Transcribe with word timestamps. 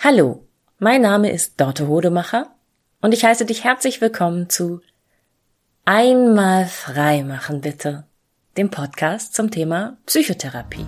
Hallo, 0.00 0.46
mein 0.78 1.02
Name 1.02 1.32
ist 1.32 1.60
Dorte 1.60 1.88
Hodemacher 1.88 2.54
und 3.00 3.12
ich 3.12 3.24
heiße 3.24 3.44
dich 3.46 3.64
herzlich 3.64 4.00
willkommen 4.00 4.48
zu 4.48 4.80
Einmal 5.84 6.66
frei 6.66 7.24
machen 7.24 7.62
bitte, 7.62 8.06
dem 8.56 8.70
Podcast 8.70 9.34
zum 9.34 9.50
Thema 9.50 9.98
Psychotherapie. 10.06 10.86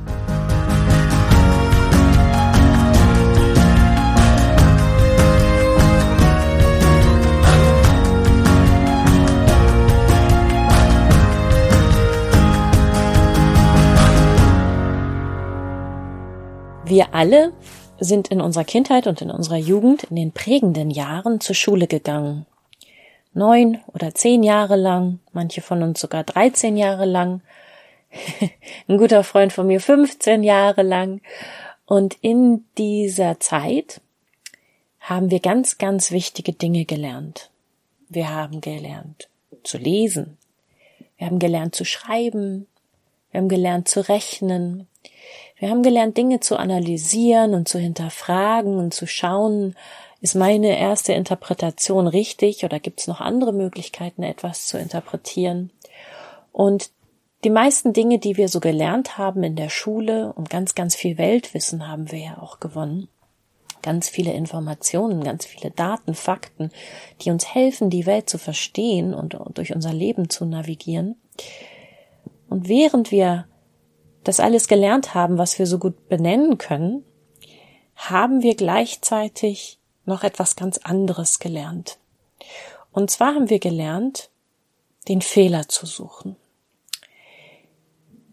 Wir 16.84 17.12
alle 17.12 17.52
sind 18.00 18.28
in 18.28 18.40
unserer 18.40 18.64
Kindheit 18.64 19.06
und 19.06 19.20
in 19.22 19.30
unserer 19.30 19.56
Jugend 19.56 20.04
in 20.04 20.16
den 20.16 20.32
prägenden 20.32 20.90
Jahren 20.90 21.40
zur 21.40 21.54
Schule 21.54 21.86
gegangen. 21.86 22.46
Neun 23.32 23.78
oder 23.86 24.14
zehn 24.14 24.42
Jahre 24.42 24.76
lang, 24.76 25.20
manche 25.32 25.60
von 25.60 25.82
uns 25.82 26.00
sogar 26.00 26.24
13 26.24 26.76
Jahre 26.76 27.04
lang, 27.04 27.42
ein 28.88 28.98
guter 28.98 29.22
Freund 29.22 29.52
von 29.52 29.66
mir 29.66 29.80
15 29.80 30.42
Jahre 30.42 30.82
lang. 30.82 31.20
Und 31.86 32.16
in 32.20 32.64
dieser 32.76 33.38
Zeit 33.40 34.00
haben 35.00 35.30
wir 35.30 35.40
ganz, 35.40 35.78
ganz 35.78 36.10
wichtige 36.10 36.52
Dinge 36.52 36.84
gelernt. 36.84 37.50
Wir 38.08 38.34
haben 38.34 38.60
gelernt 38.60 39.28
zu 39.62 39.78
lesen. 39.78 40.38
Wir 41.16 41.26
haben 41.26 41.38
gelernt 41.38 41.74
zu 41.74 41.84
schreiben. 41.84 42.66
Wir 43.30 43.40
haben 43.40 43.48
gelernt 43.48 43.88
zu 43.88 44.08
rechnen. 44.08 44.88
Wir 45.60 45.68
haben 45.68 45.82
gelernt, 45.82 46.16
Dinge 46.16 46.40
zu 46.40 46.56
analysieren 46.56 47.52
und 47.52 47.68
zu 47.68 47.78
hinterfragen 47.78 48.78
und 48.78 48.94
zu 48.94 49.06
schauen, 49.06 49.76
ist 50.22 50.34
meine 50.34 50.78
erste 50.78 51.12
Interpretation 51.12 52.06
richtig 52.06 52.64
oder 52.64 52.80
gibt 52.80 53.00
es 53.00 53.06
noch 53.06 53.20
andere 53.20 53.52
Möglichkeiten, 53.52 54.22
etwas 54.22 54.66
zu 54.66 54.78
interpretieren? 54.78 55.70
Und 56.50 56.90
die 57.44 57.50
meisten 57.50 57.92
Dinge, 57.92 58.18
die 58.18 58.38
wir 58.38 58.48
so 58.48 58.58
gelernt 58.58 59.18
haben 59.18 59.42
in 59.42 59.54
der 59.54 59.68
Schule 59.68 60.32
und 60.32 60.48
ganz, 60.48 60.74
ganz 60.74 60.96
viel 60.96 61.18
Weltwissen 61.18 61.86
haben 61.86 62.10
wir 62.10 62.20
ja 62.20 62.38
auch 62.38 62.58
gewonnen. 62.58 63.08
Ganz 63.82 64.08
viele 64.08 64.32
Informationen, 64.32 65.22
ganz 65.22 65.44
viele 65.44 65.70
Daten, 65.70 66.14
Fakten, 66.14 66.70
die 67.20 67.30
uns 67.30 67.54
helfen, 67.54 67.90
die 67.90 68.06
Welt 68.06 68.30
zu 68.30 68.38
verstehen 68.38 69.12
und 69.12 69.38
durch 69.52 69.74
unser 69.74 69.92
Leben 69.92 70.30
zu 70.30 70.46
navigieren. 70.46 71.16
Und 72.48 72.66
während 72.68 73.10
wir 73.10 73.46
das 74.24 74.40
alles 74.40 74.68
gelernt 74.68 75.14
haben, 75.14 75.38
was 75.38 75.58
wir 75.58 75.66
so 75.66 75.78
gut 75.78 76.08
benennen 76.08 76.58
können, 76.58 77.04
haben 77.96 78.42
wir 78.42 78.54
gleichzeitig 78.54 79.78
noch 80.04 80.22
etwas 80.22 80.56
ganz 80.56 80.78
anderes 80.78 81.38
gelernt. 81.38 81.98
Und 82.92 83.10
zwar 83.10 83.34
haben 83.34 83.50
wir 83.50 83.58
gelernt, 83.58 84.30
den 85.08 85.22
Fehler 85.22 85.68
zu 85.68 85.86
suchen. 85.86 86.36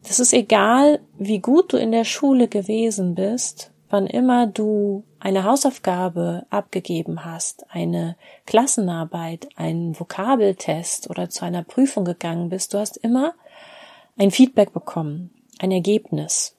Das 0.03 0.19
ist 0.19 0.33
egal, 0.33 1.02
wie 1.17 1.39
gut 1.39 1.73
du 1.73 1.77
in 1.77 1.91
der 1.91 2.05
Schule 2.05 2.47
gewesen 2.47 3.16
bist, 3.16 3.72
wann 3.89 4.07
immer 4.07 4.47
du 4.47 5.03
eine 5.19 5.44
Hausaufgabe 5.44 6.45
abgegeben 6.49 7.25
hast, 7.25 7.66
eine 7.69 8.16
Klassenarbeit, 8.45 9.49
einen 9.55 9.99
Vokabeltest 9.99 11.09
oder 11.09 11.29
zu 11.29 11.45
einer 11.45 11.63
Prüfung 11.63 12.05
gegangen 12.05 12.49
bist, 12.49 12.73
du 12.73 12.79
hast 12.79 12.97
immer 12.97 13.33
ein 14.17 14.31
Feedback 14.31 14.73
bekommen 14.73 15.31
ein 15.59 15.72
Ergebnis. 15.72 16.55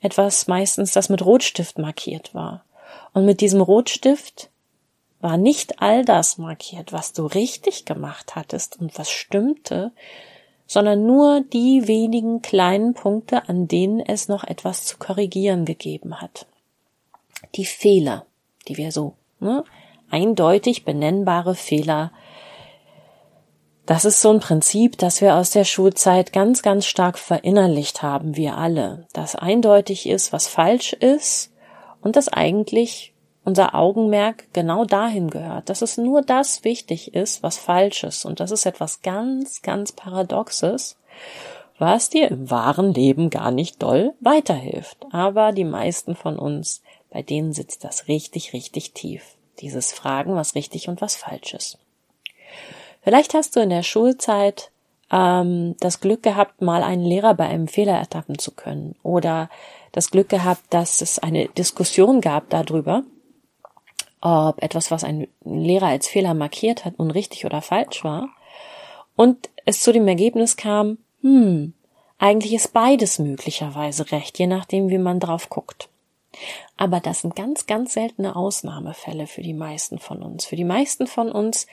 Etwas 0.00 0.46
meistens, 0.46 0.92
das 0.92 1.08
mit 1.08 1.24
Rotstift 1.24 1.78
markiert 1.78 2.34
war. 2.34 2.64
Und 3.14 3.24
mit 3.24 3.40
diesem 3.40 3.60
Rotstift 3.60 4.50
war 5.20 5.36
nicht 5.36 5.80
all 5.80 6.04
das 6.04 6.38
markiert, 6.38 6.92
was 6.92 7.12
du 7.12 7.26
richtig 7.26 7.84
gemacht 7.84 8.34
hattest 8.34 8.80
und 8.80 8.98
was 8.98 9.10
stimmte, 9.10 9.92
sondern 10.66 11.06
nur 11.06 11.42
die 11.42 11.86
wenigen 11.86 12.42
kleinen 12.42 12.94
Punkte, 12.94 13.48
an 13.48 13.68
denen 13.68 14.00
es 14.00 14.28
noch 14.28 14.42
etwas 14.42 14.84
zu 14.84 14.98
korrigieren 14.98 15.64
gegeben 15.64 16.20
hat. 16.20 16.46
Die 17.54 17.66
Fehler, 17.66 18.26
die 18.68 18.76
wir 18.76 18.90
so 18.90 19.14
ne, 19.38 19.64
eindeutig 20.10 20.84
benennbare 20.84 21.54
Fehler 21.54 22.10
das 23.86 24.04
ist 24.04 24.20
so 24.22 24.30
ein 24.30 24.40
Prinzip, 24.40 24.96
das 24.98 25.20
wir 25.20 25.34
aus 25.34 25.50
der 25.50 25.64
Schulzeit 25.64 26.32
ganz, 26.32 26.62
ganz 26.62 26.86
stark 26.86 27.18
verinnerlicht 27.18 28.02
haben, 28.02 28.36
wir 28.36 28.56
alle, 28.56 29.06
dass 29.12 29.34
eindeutig 29.34 30.08
ist, 30.08 30.32
was 30.32 30.46
falsch 30.46 30.92
ist 30.92 31.52
und 32.00 32.16
dass 32.16 32.28
eigentlich 32.28 33.12
unser 33.44 33.74
Augenmerk 33.74 34.44
genau 34.52 34.84
dahin 34.84 35.30
gehört, 35.30 35.68
dass 35.68 35.82
es 35.82 35.96
nur 35.96 36.22
das 36.22 36.62
wichtig 36.62 37.14
ist, 37.14 37.42
was 37.42 37.58
falsch 37.58 38.04
ist. 38.04 38.24
Und 38.24 38.38
das 38.38 38.52
ist 38.52 38.66
etwas 38.66 39.02
ganz, 39.02 39.62
ganz 39.62 39.90
Paradoxes, 39.90 40.96
was 41.78 42.08
dir 42.08 42.30
im 42.30 42.50
wahren 42.50 42.94
Leben 42.94 43.30
gar 43.30 43.50
nicht 43.50 43.82
doll 43.82 44.14
weiterhilft. 44.20 44.98
Aber 45.10 45.50
die 45.50 45.64
meisten 45.64 46.14
von 46.14 46.38
uns, 46.38 46.82
bei 47.10 47.22
denen 47.22 47.52
sitzt 47.52 47.82
das 47.82 48.06
richtig, 48.06 48.52
richtig 48.52 48.92
tief. 48.92 49.36
Dieses 49.58 49.92
Fragen, 49.92 50.36
was 50.36 50.54
richtig 50.54 50.88
und 50.88 51.00
was 51.00 51.16
falsch 51.16 51.54
ist. 51.54 51.78
Vielleicht 53.02 53.34
hast 53.34 53.56
du 53.56 53.60
in 53.60 53.70
der 53.70 53.82
Schulzeit 53.82 54.70
ähm, 55.10 55.76
das 55.80 56.00
Glück 56.00 56.22
gehabt, 56.22 56.62
mal 56.62 56.82
einen 56.82 57.04
Lehrer 57.04 57.34
bei 57.34 57.46
einem 57.46 57.68
Fehler 57.68 57.94
ertappen 57.94 58.38
zu 58.38 58.52
können 58.52 58.94
oder 59.02 59.50
das 59.90 60.10
Glück 60.10 60.28
gehabt, 60.28 60.62
dass 60.70 61.00
es 61.00 61.18
eine 61.18 61.48
Diskussion 61.48 62.20
gab 62.20 62.48
darüber, 62.50 63.02
ob 64.20 64.62
etwas, 64.62 64.90
was 64.90 65.04
ein 65.04 65.26
Lehrer 65.44 65.88
als 65.88 66.08
Fehler 66.08 66.32
markiert 66.32 66.84
hat, 66.84 66.98
nun 66.98 67.10
richtig 67.10 67.44
oder 67.44 67.60
falsch 67.60 68.04
war 68.04 68.28
und 69.16 69.50
es 69.64 69.82
zu 69.82 69.92
dem 69.92 70.08
Ergebnis 70.08 70.56
kam, 70.56 70.98
hm, 71.22 71.74
eigentlich 72.18 72.54
ist 72.54 72.72
beides 72.72 73.18
möglicherweise 73.18 74.12
recht, 74.12 74.38
je 74.38 74.46
nachdem, 74.46 74.90
wie 74.90 74.98
man 74.98 75.18
drauf 75.18 75.50
guckt. 75.50 75.88
Aber 76.76 77.00
das 77.00 77.20
sind 77.20 77.36
ganz, 77.36 77.66
ganz 77.66 77.94
seltene 77.94 78.36
Ausnahmefälle 78.36 79.26
für 79.26 79.42
die 79.42 79.52
meisten 79.52 79.98
von 79.98 80.22
uns. 80.22 80.46
Für 80.46 80.56
die 80.56 80.64
meisten 80.64 81.06
von 81.06 81.30
uns 81.30 81.66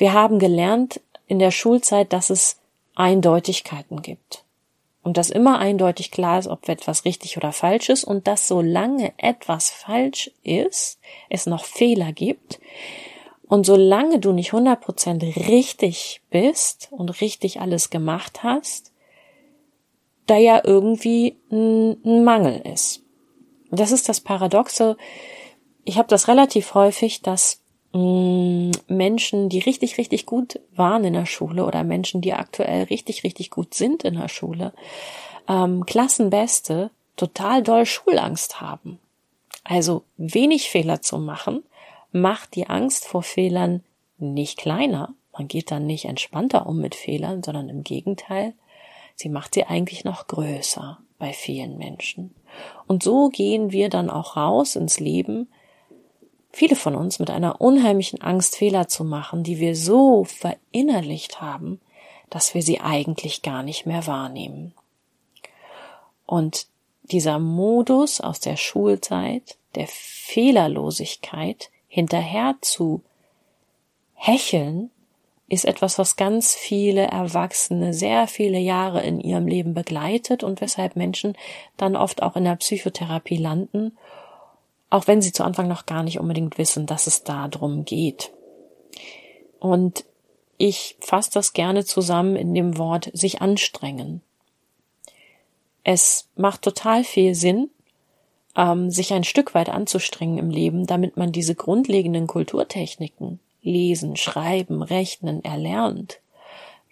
wir 0.00 0.14
haben 0.14 0.38
gelernt 0.38 1.00
in 1.26 1.38
der 1.38 1.50
Schulzeit, 1.50 2.12
dass 2.12 2.30
es 2.30 2.58
Eindeutigkeiten 2.94 4.02
gibt. 4.02 4.44
Und 5.02 5.16
dass 5.16 5.30
immer 5.30 5.58
eindeutig 5.58 6.10
klar 6.10 6.38
ist, 6.38 6.48
ob 6.48 6.68
etwas 6.68 7.04
richtig 7.04 7.36
oder 7.36 7.52
falsch 7.52 7.88
ist 7.88 8.04
und 8.04 8.26
dass 8.26 8.48
solange 8.48 9.12
etwas 9.16 9.70
falsch 9.70 10.30
ist, 10.42 10.98
es 11.28 11.46
noch 11.46 11.64
Fehler 11.64 12.12
gibt. 12.12 12.60
Und 13.46 13.64
solange 13.64 14.18
du 14.20 14.32
nicht 14.32 14.52
100% 14.52 15.48
richtig 15.48 16.22
bist 16.30 16.88
und 16.90 17.20
richtig 17.20 17.60
alles 17.60 17.90
gemacht 17.90 18.42
hast, 18.42 18.92
da 20.26 20.36
ja 20.36 20.62
irgendwie 20.64 21.36
ein, 21.50 22.24
Mangel 22.24 22.60
ist. 22.72 23.02
Das 23.70 23.92
ist 23.92 24.08
das 24.08 24.20
Paradoxe. 24.20 24.96
Ich 25.84 25.98
habe 25.98 26.08
das 26.08 26.28
relativ 26.28 26.74
häufig, 26.74 27.22
dass 27.22 27.59
Menschen, 27.92 29.48
die 29.48 29.58
richtig, 29.58 29.98
richtig 29.98 30.24
gut 30.24 30.60
waren 30.76 31.04
in 31.04 31.12
der 31.12 31.26
Schule 31.26 31.64
oder 31.64 31.82
Menschen, 31.82 32.20
die 32.20 32.32
aktuell 32.32 32.84
richtig, 32.84 33.24
richtig 33.24 33.50
gut 33.50 33.74
sind 33.74 34.04
in 34.04 34.14
der 34.14 34.28
Schule, 34.28 34.72
ähm, 35.48 35.84
Klassenbeste, 35.86 36.90
total 37.16 37.62
doll 37.62 37.86
Schulangst 37.86 38.60
haben. 38.60 39.00
Also 39.64 40.04
wenig 40.16 40.70
Fehler 40.70 41.02
zu 41.02 41.18
machen, 41.18 41.64
macht 42.12 42.54
die 42.54 42.68
Angst 42.68 43.06
vor 43.06 43.22
Fehlern 43.22 43.82
nicht 44.18 44.58
kleiner. 44.58 45.14
Man 45.32 45.48
geht 45.48 45.70
dann 45.70 45.86
nicht 45.86 46.04
entspannter 46.04 46.66
um 46.66 46.80
mit 46.80 46.94
Fehlern, 46.94 47.42
sondern 47.42 47.68
im 47.68 47.82
Gegenteil, 47.82 48.52
sie 49.16 49.28
macht 49.28 49.54
sie 49.54 49.64
eigentlich 49.64 50.04
noch 50.04 50.28
größer 50.28 50.98
bei 51.18 51.32
vielen 51.32 51.76
Menschen. 51.76 52.34
Und 52.86 53.02
so 53.02 53.28
gehen 53.28 53.72
wir 53.72 53.88
dann 53.88 54.10
auch 54.10 54.36
raus 54.36 54.76
ins 54.76 55.00
Leben 55.00 55.48
viele 56.52 56.76
von 56.76 56.94
uns 56.94 57.18
mit 57.18 57.30
einer 57.30 57.60
unheimlichen 57.60 58.20
Angst 58.20 58.56
Fehler 58.56 58.88
zu 58.88 59.04
machen, 59.04 59.42
die 59.42 59.58
wir 59.58 59.76
so 59.76 60.24
verinnerlicht 60.24 61.40
haben, 61.40 61.80
dass 62.28 62.54
wir 62.54 62.62
sie 62.62 62.80
eigentlich 62.80 63.42
gar 63.42 63.62
nicht 63.62 63.86
mehr 63.86 64.06
wahrnehmen. 64.06 64.74
Und 66.26 66.66
dieser 67.02 67.38
Modus 67.38 68.20
aus 68.20 68.40
der 68.40 68.56
Schulzeit, 68.56 69.56
der 69.74 69.88
Fehlerlosigkeit, 69.88 71.70
hinterher 71.88 72.56
zu 72.60 73.02
hecheln, 74.14 74.90
ist 75.48 75.64
etwas, 75.64 75.98
was 75.98 76.14
ganz 76.14 76.54
viele 76.54 77.08
Erwachsene 77.08 77.92
sehr 77.92 78.28
viele 78.28 78.58
Jahre 78.58 79.02
in 79.02 79.18
ihrem 79.20 79.48
Leben 79.48 79.74
begleitet 79.74 80.44
und 80.44 80.60
weshalb 80.60 80.94
Menschen 80.94 81.36
dann 81.76 81.96
oft 81.96 82.22
auch 82.22 82.36
in 82.36 82.44
der 82.44 82.54
Psychotherapie 82.54 83.36
landen 83.36 83.96
auch 84.90 85.06
wenn 85.06 85.22
sie 85.22 85.32
zu 85.32 85.44
Anfang 85.44 85.68
noch 85.68 85.86
gar 85.86 86.02
nicht 86.02 86.18
unbedingt 86.18 86.58
wissen, 86.58 86.86
dass 86.86 87.06
es 87.06 87.22
da 87.22 87.48
drum 87.48 87.84
geht. 87.84 88.32
Und 89.60 90.04
ich 90.58 90.96
fasse 91.00 91.30
das 91.32 91.52
gerne 91.52 91.84
zusammen 91.84 92.36
in 92.36 92.52
dem 92.52 92.76
Wort 92.76 93.10
sich 93.14 93.40
anstrengen. 93.40 94.20
Es 95.84 96.28
macht 96.36 96.62
total 96.62 97.04
viel 97.04 97.34
Sinn, 97.34 97.70
ähm, 98.56 98.90
sich 98.90 99.12
ein 99.12 99.24
Stück 99.24 99.54
weit 99.54 99.68
anzustrengen 99.68 100.38
im 100.38 100.50
Leben, 100.50 100.86
damit 100.86 101.16
man 101.16 101.32
diese 101.32 101.54
grundlegenden 101.54 102.26
Kulturtechniken 102.26 103.40
lesen, 103.62 104.16
schreiben, 104.16 104.82
rechnen 104.82 105.44
erlernt, 105.44 106.20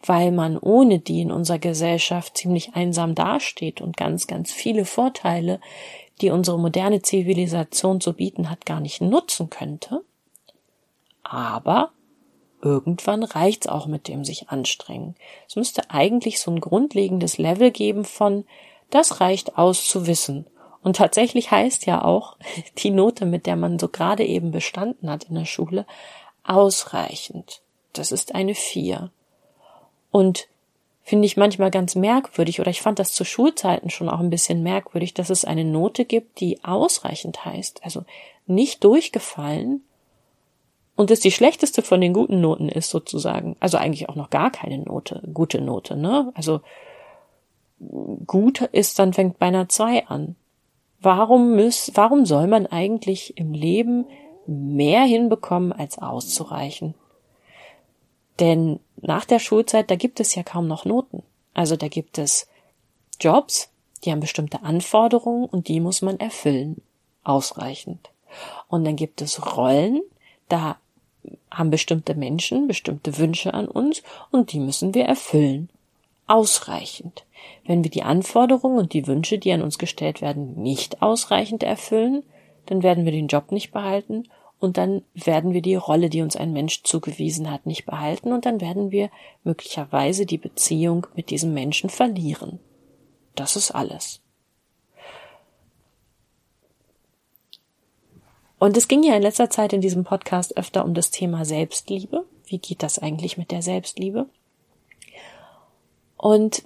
weil 0.05 0.33
man 0.33 0.57
ohne 0.57 0.99
die 0.99 1.21
in 1.21 1.33
unserer 1.33 1.59
Gesellschaft 1.59 2.37
ziemlich 2.37 2.75
einsam 2.75 3.15
dasteht 3.15 3.81
und 3.81 3.97
ganz, 3.97 4.27
ganz 4.27 4.53
viele 4.53 4.85
Vorteile, 4.85 5.61
die 6.19 6.31
unsere 6.31 6.59
moderne 6.59 7.03
Zivilisation 7.03 8.01
zu 8.01 8.13
bieten 8.13 8.51
hat, 8.51 8.67
gar 8.67 8.81
nicht 8.81 9.01
nutzen 9.01 9.51
könnte. 9.51 10.03
Aber 11.23 11.91
irgendwann 12.61 13.23
reicht's 13.23 13.67
auch 13.67 13.87
mit 13.87 14.09
dem 14.09 14.25
sich 14.25 14.49
anstrengen. 14.51 15.15
Es 15.49 15.57
müsste 15.57 15.91
eigentlich 15.91 16.41
so 16.41 16.51
ein 16.51 16.61
grundlegendes 16.61 17.39
Level 17.39 17.71
geben 17.71 18.05
von, 18.05 18.45
das 18.91 19.21
reicht 19.21 19.59
aus 19.59 19.87
zu 19.87 20.07
wissen. 20.07 20.47
Und 20.83 20.97
tatsächlich 20.97 21.51
heißt 21.51 21.87
ja 21.87 22.05
auch 22.05 22.37
die 22.79 22.91
Note, 22.91 23.27
mit 23.27 23.47
der 23.47 23.57
man 23.57 23.79
so 23.79 23.89
gerade 23.89 24.25
eben 24.25 24.51
bestanden 24.51 25.11
hat 25.11 25.25
in 25.25 25.35
der 25.35 25.45
Schule, 25.45 25.87
ausreichend. 26.45 27.61
Das 27.93 28.13
ist 28.13 28.35
eine 28.35 28.55
vier. 28.55 29.11
Und 30.11 30.49
finde 31.09 31.25
ich 31.25 31.39
manchmal 31.39 31.71
ganz 31.71 31.95
merkwürdig, 31.95 32.61
oder 32.61 32.71
ich 32.71 32.83
fand 32.83 32.99
das 32.99 33.13
zu 33.13 33.25
Schulzeiten 33.25 33.89
schon 33.89 34.11
auch 34.11 34.21
ein 34.21 34.29
bisschen 34.29 34.63
merkwürdig, 34.63 35.15
dass 35.15 35.31
es 35.31 35.47
eine 35.47 35.65
Note 35.65 36.05
gibt, 36.05 36.41
die 36.41 36.63
ausreichend 36.63 37.47
heißt, 37.47 37.83
also 37.83 38.05
nicht 38.47 38.85
durchgefallen 38.85 39.83
und 40.97 41.11
es 41.11 41.21
die 41.21 41.31
schlechteste 41.31 41.81
von 41.83 42.03
den 42.03 42.13
guten 42.13 42.43
Noten 42.43 42.69
ist 42.69 42.91
sozusagen. 42.91 43.57
Also 43.59 43.79
eigentlich 43.79 44.09
auch 44.11 44.17
noch 44.17 44.29
gar 44.29 44.51
keine 44.51 44.79
Note, 44.79 45.23
gute 45.33 45.63
Note, 45.63 45.97
ne? 45.97 46.31
Also 46.35 46.61
gut 48.27 48.63
ist, 48.73 48.99
dann 48.99 49.15
fängt 49.15 49.39
bei 49.39 49.47
einer 49.47 49.69
zwei 49.69 50.07
an. 50.09 50.37
Warum 51.01 51.57
muss, 51.57 51.93
warum 51.95 52.27
soll 52.27 52.49
man 52.49 52.67
eigentlich 52.67 53.39
im 53.39 53.55
Leben 53.55 54.07
mehr 54.47 55.05
hinbekommen 55.05 55.73
als 55.73 55.99
auszureichen? 55.99 56.95
Denn 58.41 58.81
nach 59.01 59.25
der 59.25 59.39
Schulzeit, 59.39 59.91
da 59.91 59.97
gibt 59.97 60.21
es 60.21 60.35
ja 60.35 60.43
kaum 60.43 60.67
noch 60.67 60.85
Noten. 60.85 61.23
Also 61.55 61.77
da 61.77 61.89
gibt 61.89 62.19
es 62.19 62.49
Jobs, 63.21 63.71
die 64.05 64.13
haben 64.13 64.21
bestimmte 64.21 64.63
Anforderungen 64.63 65.47
und 65.47 65.69
die 65.69 65.81
muss 65.81 66.03
man 66.03 66.21
erfüllen. 66.21 66.83
Ausreichend. 67.25 68.11
Und 68.69 68.85
dann 68.85 68.97
gibt 68.97 69.21
es 69.23 69.57
Rollen, 69.57 70.03
da 70.49 70.77
haben 71.51 71.71
bestimmte 71.71 72.15
Menschen 72.15 72.69
bestimmte 72.69 73.19
Wünsche 73.19 73.55
an 73.55 73.69
uns 73.69 74.03
und 74.31 74.53
die 74.53 74.61
müssen 74.61 74.95
wir 74.95 75.05
erfüllen. 75.05 75.69
Ausreichend. 76.27 77.25
Wenn 77.67 77.83
wir 77.83 77.91
die 77.91 78.03
Anforderungen 78.03 78.79
und 78.79 78.93
die 78.93 79.07
Wünsche, 79.07 79.39
die 79.39 79.53
an 79.53 79.63
uns 79.63 79.79
gestellt 79.79 80.21
werden, 80.21 80.61
nicht 80.63 81.03
ausreichend 81.03 81.63
erfüllen, 81.63 82.23
dann 82.67 82.83
werden 82.83 83.05
wir 83.05 83.13
den 83.13 83.29
Job 83.29 83.51
nicht 83.51 83.73
behalten 83.73 84.25
und 84.61 84.77
dann 84.77 85.03
werden 85.15 85.53
wir 85.53 85.63
die 85.63 85.77
Rolle, 85.77 86.11
die 86.11 86.23
uns 86.23 86.37
ein 86.37 86.53
Mensch 86.53 86.83
zugewiesen 86.83 87.51
hat, 87.51 87.67
nicht 87.67 87.87
behalten 87.87 88.33
und 88.33 88.47
dann 88.47 88.61
werden 88.61 88.91
wir 88.91 89.11
möglicherweise 89.45 90.27
die 90.27 90.39
Beziehung 90.39 91.07
mit 91.15 91.31
diesem 91.31 91.55
Menschen 91.55 91.91
verlieren. 91.91 92.59
Das 93.35 93.57
ist 93.57 93.71
alles. 93.71 94.21
Und 98.59 98.77
es 98.77 98.89
ging 98.89 99.05
ja 99.05 99.15
in 99.15 99.23
letzter 99.23 99.51
Zeit 99.51 99.73
in 99.73 99.81
diesem 99.81 100.03
Podcast 100.03 100.57
öfter 100.57 100.85
um 100.85 100.95
das 100.95 101.11
Thema 101.11 101.45
Selbstliebe. 101.45 102.25
Wie 102.47 102.59
geht 102.59 102.83
das 102.83 102.99
eigentlich 102.99 103.39
mit 103.39 103.53
der 103.53 103.63
Selbstliebe? 103.63 104.27
Und 106.17 106.65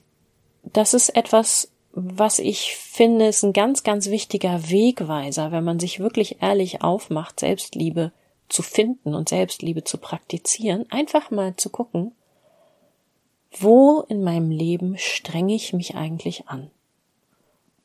das 0.62 0.94
ist 0.94 1.10
etwas, 1.10 1.71
was 1.92 2.38
ich 2.38 2.76
finde, 2.76 3.26
ist 3.26 3.42
ein 3.42 3.52
ganz, 3.52 3.82
ganz 3.82 4.08
wichtiger 4.08 4.70
Wegweiser, 4.70 5.52
wenn 5.52 5.64
man 5.64 5.78
sich 5.78 6.00
wirklich 6.00 6.40
ehrlich 6.40 6.82
aufmacht, 6.82 7.40
Selbstliebe 7.40 8.12
zu 8.48 8.62
finden 8.62 9.14
und 9.14 9.28
Selbstliebe 9.28 9.84
zu 9.84 9.98
praktizieren, 9.98 10.90
einfach 10.90 11.30
mal 11.30 11.56
zu 11.56 11.70
gucken, 11.70 12.12
wo 13.50 14.00
in 14.08 14.22
meinem 14.22 14.50
Leben 14.50 14.96
strenge 14.96 15.54
ich 15.54 15.72
mich 15.72 15.94
eigentlich 15.94 16.48
an? 16.48 16.70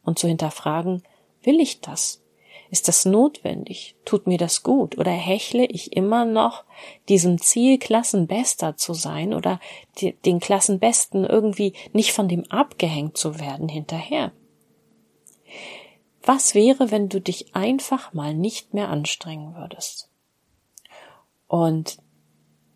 Und 0.04 0.18
zu 0.20 0.28
hinterfragen, 0.28 1.04
will 1.44 1.60
ich 1.60 1.82
das? 1.82 2.22
Ist 2.70 2.88
das 2.88 3.06
notwendig? 3.06 3.96
Tut 4.04 4.28
mir 4.28 4.38
das 4.38 4.64
gut? 4.64 4.98
Oder 4.98 5.12
hechle 5.12 5.66
ich 5.66 5.96
immer 5.96 6.26
noch 6.26 6.66
diesem 7.08 7.40
Ziel, 7.40 7.78
Klassenbester 7.78 8.76
zu 8.76 8.94
sein 8.94 9.34
oder 9.34 9.60
den 10.26 10.40
Klassenbesten 10.40 11.26
irgendwie 11.26 11.74
nicht 11.94 12.12
von 12.12 12.28
dem 12.28 12.50
abgehängt 12.52 13.18
zu 13.18 13.40
werden 13.40 13.70
hinterher? 13.70 14.32
Was 16.22 16.56
wäre, 16.56 16.92
wenn 16.92 17.08
du 17.08 17.22
dich 17.22 17.56
einfach 17.56 18.14
mal 18.14 18.34
nicht 18.34 18.74
mehr 18.74 18.90
anstrengen 18.90 19.56
würdest? 19.56 20.10
Und 21.48 22.00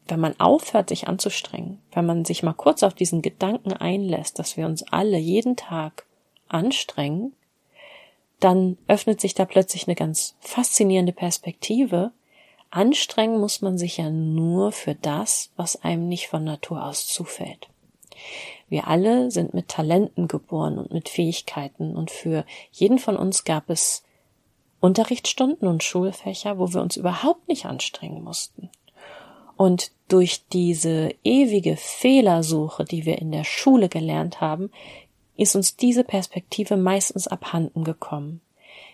wenn 0.08 0.22
man 0.22 0.40
aufhört, 0.40 0.90
sich 0.90 1.08
anzustrengen, 1.08 1.82
wenn 1.92 2.06
man 2.06 2.26
sich 2.26 2.44
mal 2.44 2.54
kurz 2.54 2.84
auf 2.84 2.94
diesen 2.94 3.22
Gedanken 3.22 3.74
einlässt, 3.74 4.40
dass 4.40 4.58
wir 4.58 4.66
uns 4.66 4.84
alle 4.84 5.18
jeden 5.18 5.58
Tag 5.58 6.06
anstrengen, 6.48 7.34
dann 8.42 8.78
öffnet 8.88 9.22
sich 9.22 9.34
da 9.34 9.46
plötzlich 9.46 9.88
eine 9.88 9.96
ganz 9.96 10.36
faszinierende 10.40 11.14
Perspektive. 11.14 12.12
Anstrengen 12.70 13.40
muss 13.40 13.62
man 13.62 13.78
sich 13.78 13.98
ja 13.98 14.10
nur 14.10 14.72
für 14.72 14.96
das, 14.96 15.52
was 15.56 15.82
einem 15.84 16.08
nicht 16.08 16.28
von 16.28 16.44
Natur 16.44 16.86
aus 16.86 17.08
zufällt. 17.08 17.70
Wir 18.70 18.88
alle 18.88 19.32
sind 19.32 19.54
mit 19.54 19.68
Talenten 19.68 20.28
geboren 20.28 20.78
und 20.78 20.92
mit 20.92 21.10
Fähigkeiten 21.10 21.96
und 21.96 22.12
für 22.12 22.46
jeden 22.72 23.00
von 23.00 23.18
uns 23.18 23.44
gab 23.44 23.70
es 23.70 24.04
Unterrichtsstunden 24.80 25.68
und 25.68 25.84
Schulfächer, 25.84 26.58
wo 26.58 26.74
wir 26.74 26.82
uns 26.82 26.98
überhaupt 26.98 27.48
nicht 27.48 27.66
anstrengen 27.66 28.24
mussten. 28.24 28.70
Und 29.58 29.92
durch 30.08 30.48
diese 30.52 31.14
ewige 31.24 31.78
Fehlersuche, 31.78 32.84
die 32.84 33.06
wir 33.06 33.20
in 33.20 33.32
der 33.32 33.44
Schule 33.44 33.90
gelernt 33.90 34.42
haben, 34.42 34.72
ist 35.36 35.56
uns 35.56 35.76
diese 35.76 36.04
Perspektive 36.04 36.78
meistens 36.78 37.28
abhanden 37.28 37.84
gekommen. 37.84 38.42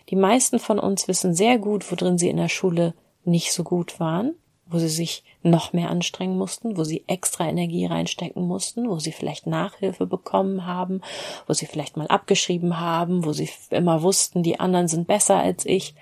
Die 0.10 0.16
meisten 0.16 0.60
von 0.60 0.80
uns 0.80 1.08
wissen 1.08 1.34
sehr 1.34 1.58
gut, 1.58 1.92
worin 1.92 2.18
sie 2.18 2.30
in 2.30 2.38
der 2.38 2.50
Schule 2.50 2.94
nicht 3.26 3.52
so 3.52 3.64
gut 3.64 4.00
waren, 4.00 4.36
wo 4.66 4.80
sie 4.80 4.90
sich 4.90 5.24
noch 5.44 5.74
mehr 5.74 5.90
anstrengen 5.90 6.38
mussten, 6.38 6.78
wo 6.78 6.84
sie 6.84 7.04
extra 7.08 7.48
Energie 7.48 7.86
reinstecken 7.86 8.48
mussten, 8.48 8.90
wo 8.90 9.00
sie 9.00 9.12
vielleicht 9.12 9.48
Nachhilfe 9.48 10.06
bekommen 10.06 10.66
haben, 10.66 11.02
wo 11.46 11.54
sie 11.54 11.66
vielleicht 11.66 11.98
mal 11.98 12.08
abgeschrieben 12.08 12.80
haben, 12.80 13.26
wo 13.26 13.34
sie 13.34 13.50
immer 13.70 14.02
wussten, 14.02 14.44
die 14.44 14.60
anderen 14.60 14.88
sind 14.88 15.08
besser 15.08 15.38
als 15.38 15.66
ich. 15.66 15.96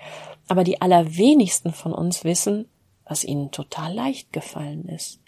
Aber 0.48 0.62
die 0.62 0.80
allerwenigsten 0.80 1.72
von 1.72 1.92
uns 1.92 2.22
wissen, 2.24 2.68
was 3.04 3.24
ihnen 3.24 3.50
total 3.50 3.92
leicht 3.92 4.32
gefallen 4.32 4.88
ist. 4.88 5.20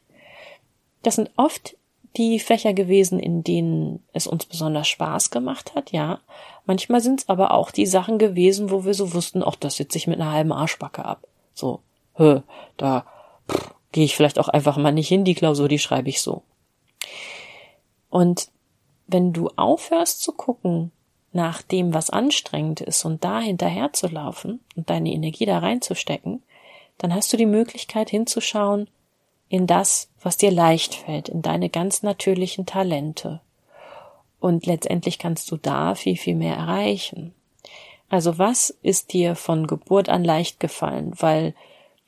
Das 1.02 1.16
sind 1.16 1.30
oft 1.36 1.76
die 2.16 2.38
Fächer 2.38 2.72
gewesen, 2.72 3.18
in 3.18 3.44
denen 3.44 4.02
es 4.12 4.26
uns 4.26 4.46
besonders 4.46 4.88
Spaß 4.88 5.30
gemacht 5.30 5.74
hat, 5.74 5.92
ja. 5.92 6.20
Manchmal 6.66 7.00
sind 7.00 7.20
es 7.20 7.28
aber 7.28 7.52
auch 7.52 7.70
die 7.70 7.86
Sachen 7.86 8.18
gewesen, 8.18 8.70
wo 8.70 8.84
wir 8.84 8.94
so 8.94 9.14
wussten, 9.14 9.42
ach, 9.42 9.56
das 9.56 9.76
sitze 9.76 9.98
ich 9.98 10.06
mit 10.06 10.20
einer 10.20 10.32
halben 10.32 10.52
Arschbacke 10.52 11.04
ab. 11.04 11.26
So, 11.54 11.80
hö, 12.14 12.40
da 12.76 13.06
gehe 13.92 14.04
ich 14.04 14.16
vielleicht 14.16 14.38
auch 14.38 14.48
einfach 14.48 14.76
mal 14.76 14.92
nicht 14.92 15.08
hin, 15.08 15.24
die 15.24 15.34
Klausur, 15.34 15.68
die 15.68 15.78
schreibe 15.78 16.08
ich 16.08 16.20
so. 16.20 16.42
Und 18.10 18.48
wenn 19.06 19.32
du 19.32 19.50
aufhörst 19.56 20.22
zu 20.22 20.32
gucken 20.32 20.92
nach 21.32 21.62
dem, 21.62 21.94
was 21.94 22.10
anstrengend 22.10 22.80
ist 22.80 23.04
und 23.04 23.24
da 23.24 23.40
hinterher 23.40 23.92
zu 23.92 24.08
laufen 24.08 24.60
und 24.76 24.90
deine 24.90 25.12
Energie 25.12 25.46
da 25.46 25.58
reinzustecken, 25.58 26.42
dann 26.98 27.14
hast 27.14 27.32
du 27.32 27.36
die 27.36 27.46
Möglichkeit 27.46 28.10
hinzuschauen, 28.10 28.88
in 29.48 29.66
das, 29.66 30.08
was 30.22 30.36
dir 30.36 30.50
leicht 30.50 30.94
fällt, 30.94 31.28
in 31.28 31.42
deine 31.42 31.68
ganz 31.70 32.02
natürlichen 32.02 32.66
Talente. 32.66 33.40
Und 34.40 34.66
letztendlich 34.66 35.18
kannst 35.18 35.50
du 35.50 35.56
da 35.56 35.94
viel, 35.94 36.16
viel 36.16 36.36
mehr 36.36 36.56
erreichen. 36.56 37.34
Also 38.08 38.38
was 38.38 38.70
ist 38.82 39.12
dir 39.12 39.34
von 39.34 39.66
Geburt 39.66 40.08
an 40.08 40.24
leicht 40.24 40.60
gefallen, 40.60 41.12
weil 41.18 41.54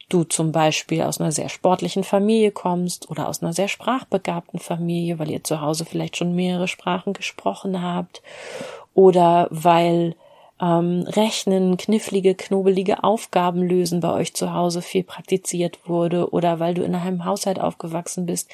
du 0.08 0.24
zum 0.24 0.52
Beispiel 0.52 1.02
aus 1.02 1.20
einer 1.20 1.32
sehr 1.32 1.48
sportlichen 1.48 2.04
Familie 2.04 2.50
kommst 2.50 3.10
oder 3.10 3.28
aus 3.28 3.42
einer 3.42 3.52
sehr 3.52 3.68
sprachbegabten 3.68 4.58
Familie, 4.58 5.18
weil 5.18 5.30
ihr 5.30 5.44
zu 5.44 5.60
Hause 5.60 5.84
vielleicht 5.84 6.16
schon 6.16 6.34
mehrere 6.34 6.68
Sprachen 6.68 7.12
gesprochen 7.12 7.82
habt 7.82 8.22
oder 8.94 9.48
weil 9.50 10.16
ähm, 10.60 11.04
Rechnen, 11.06 11.76
knifflige, 11.76 12.34
knobelige 12.34 13.02
Aufgaben 13.02 13.62
lösen 13.62 14.00
bei 14.00 14.12
euch 14.12 14.34
zu 14.34 14.52
Hause 14.52 14.82
viel 14.82 15.04
praktiziert 15.04 15.78
wurde 15.88 16.30
oder 16.30 16.60
weil 16.60 16.74
du 16.74 16.82
in 16.82 16.94
einem 16.94 17.24
Haushalt 17.24 17.60
aufgewachsen 17.60 18.26
bist, 18.26 18.50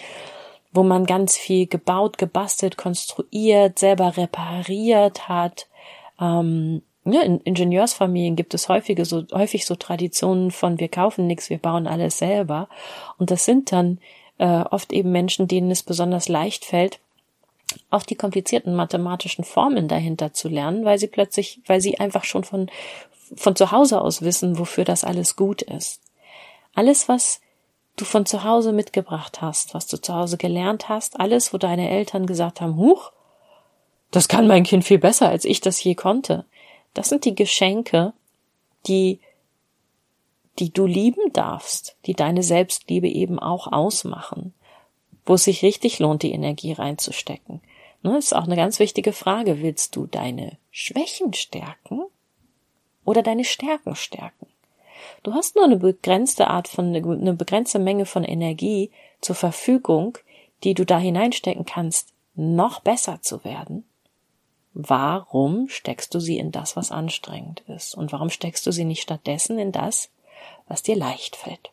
wo 0.73 0.83
man 0.83 1.07
ganz 1.07 1.37
viel 1.37 1.67
gebaut, 1.67 2.19
gebastelt, 2.19 2.77
konstruiert, 2.77 3.79
selber 3.79 4.17
repariert 4.17 5.29
hat. 5.29 5.67
Ähm, 6.21 6.83
ja, 7.05 7.23
in 7.23 7.41
Ingenieursfamilien 7.41 8.37
gibt 8.37 8.55
es 8.55 8.69
häufige 8.69 9.05
so, 9.05 9.25
häufig 9.33 9.65
so 9.65 9.75
Traditionen 9.75 10.51
von 10.51 10.79
wir 10.79 10.89
kaufen 10.89 11.27
nichts, 11.27 11.51
wir 11.51 11.59
bauen 11.59 11.87
alles 11.87 12.19
selber. 12.19 12.69
Und 13.19 13.31
das 13.31 13.45
sind 13.45 13.73
dann 13.73 13.99
äh, 14.39 14.63
oft 14.71 14.93
eben 14.93 15.13
Menschen, 15.13 15.49
denen 15.49 15.71
es 15.71 15.83
besonders 15.83 16.29
leicht 16.29 16.65
fällt, 16.65 17.01
auch 17.91 18.03
die 18.03 18.15
komplizierten 18.15 18.75
mathematischen 18.75 19.45
Formeln 19.45 19.89
dahinter 19.89 20.33
zu 20.33 20.49
lernen, 20.49 20.85
weil 20.85 20.99
sie 20.99 21.09
plötzlich, 21.09 21.61
weil 21.67 21.81
sie 21.81 21.99
einfach 21.99 22.25
schon 22.25 22.45
von, 22.45 22.71
von 23.35 23.57
zu 23.57 23.73
Hause 23.73 24.01
aus 24.01 24.23
wissen, 24.23 24.59
wofür 24.59 24.85
das 24.85 25.05
alles 25.05 25.37
gut 25.37 25.63
ist. 25.63 26.01
Alles, 26.75 27.09
was 27.09 27.41
du 27.97 28.05
von 28.05 28.27
zu 28.27 28.45
Hause 28.45 28.73
mitgebracht 28.73 29.41
hast, 29.41 29.75
was 29.75 29.87
du 29.87 30.01
zu 30.01 30.15
Hause 30.15 30.37
gelernt 30.37 30.89
hast, 30.89 31.19
alles, 31.19 31.53
wo 31.53 31.59
deine 31.59 31.89
Eltern 31.89 32.27
gesagt 32.27 32.61
haben, 32.61 32.77
huch, 32.77 33.13
das 34.11 34.29
kann 34.29 34.47
mein 34.47 34.65
Kind 34.65 34.85
viel 34.85 34.99
besser, 34.99 35.29
als 35.29 35.45
ich 35.45 35.61
das 35.61 35.83
je 35.83 35.95
konnte. 35.95 36.45
Das 36.95 37.09
sind 37.09 37.25
die 37.25 37.35
Geschenke, 37.35 38.13
die, 38.87 39.21
die 40.59 40.73
du 40.73 40.87
lieben 40.87 41.33
darfst, 41.33 41.97
die 42.07 42.15
deine 42.15 42.43
Selbstliebe 42.43 43.09
eben 43.09 43.39
auch 43.39 43.73
ausmachen, 43.73 44.55
wo 45.27 45.35
es 45.35 45.45
sich 45.45 45.63
richtig 45.63 45.99
lohnt, 45.99 46.23
die 46.23 46.33
Energie 46.33 46.73
reinzustecken. 46.73 47.61
Ne, 48.03 48.17
ist 48.17 48.35
auch 48.35 48.45
eine 48.45 48.57
ganz 48.57 48.79
wichtige 48.79 49.13
Frage. 49.13 49.61
Willst 49.61 49.97
du 49.97 50.07
deine 50.07 50.57
Schwächen 50.71 51.33
stärken 51.35 52.03
oder 53.05 53.23
deine 53.23 53.45
Stärken 53.45 53.97
stärken? 53.97 54.47
Du 55.23 55.35
hast 55.35 55.57
nur 55.57 55.65
eine 55.65 55.77
begrenzte 55.77 56.49
Art 56.49 56.69
von, 56.69 56.95
eine 56.95 57.35
begrenzte 57.35 57.79
Menge 57.79 58.07
von 58.07 58.25
Energie 58.25 58.91
zur 59.21 59.35
Verfügung, 59.35 60.19
die 60.63 60.75
du 60.75 60.87
da 60.87 60.99
hineinstecken 60.99 61.65
kannst, 61.65 62.13
noch 62.35 62.81
besser 62.81 63.21
zu 63.23 63.45
werden. 63.45 63.85
Warum 64.73 65.69
steckst 65.69 66.15
du 66.15 66.21
sie 66.21 66.39
in 66.39 66.53
das, 66.53 66.77
was 66.77 66.93
anstrengend 66.93 67.63
ist? 67.67 67.95
Und 67.95 68.13
warum 68.13 68.31
steckst 68.31 68.67
du 68.67 68.73
sie 68.73 68.85
nicht 68.85 69.03
stattdessen 69.03 69.59
in 69.59 69.73
das, 69.73 70.11
was 70.69 70.83
dir 70.83 70.97
leicht 70.97 71.35
fällt? 71.35 71.71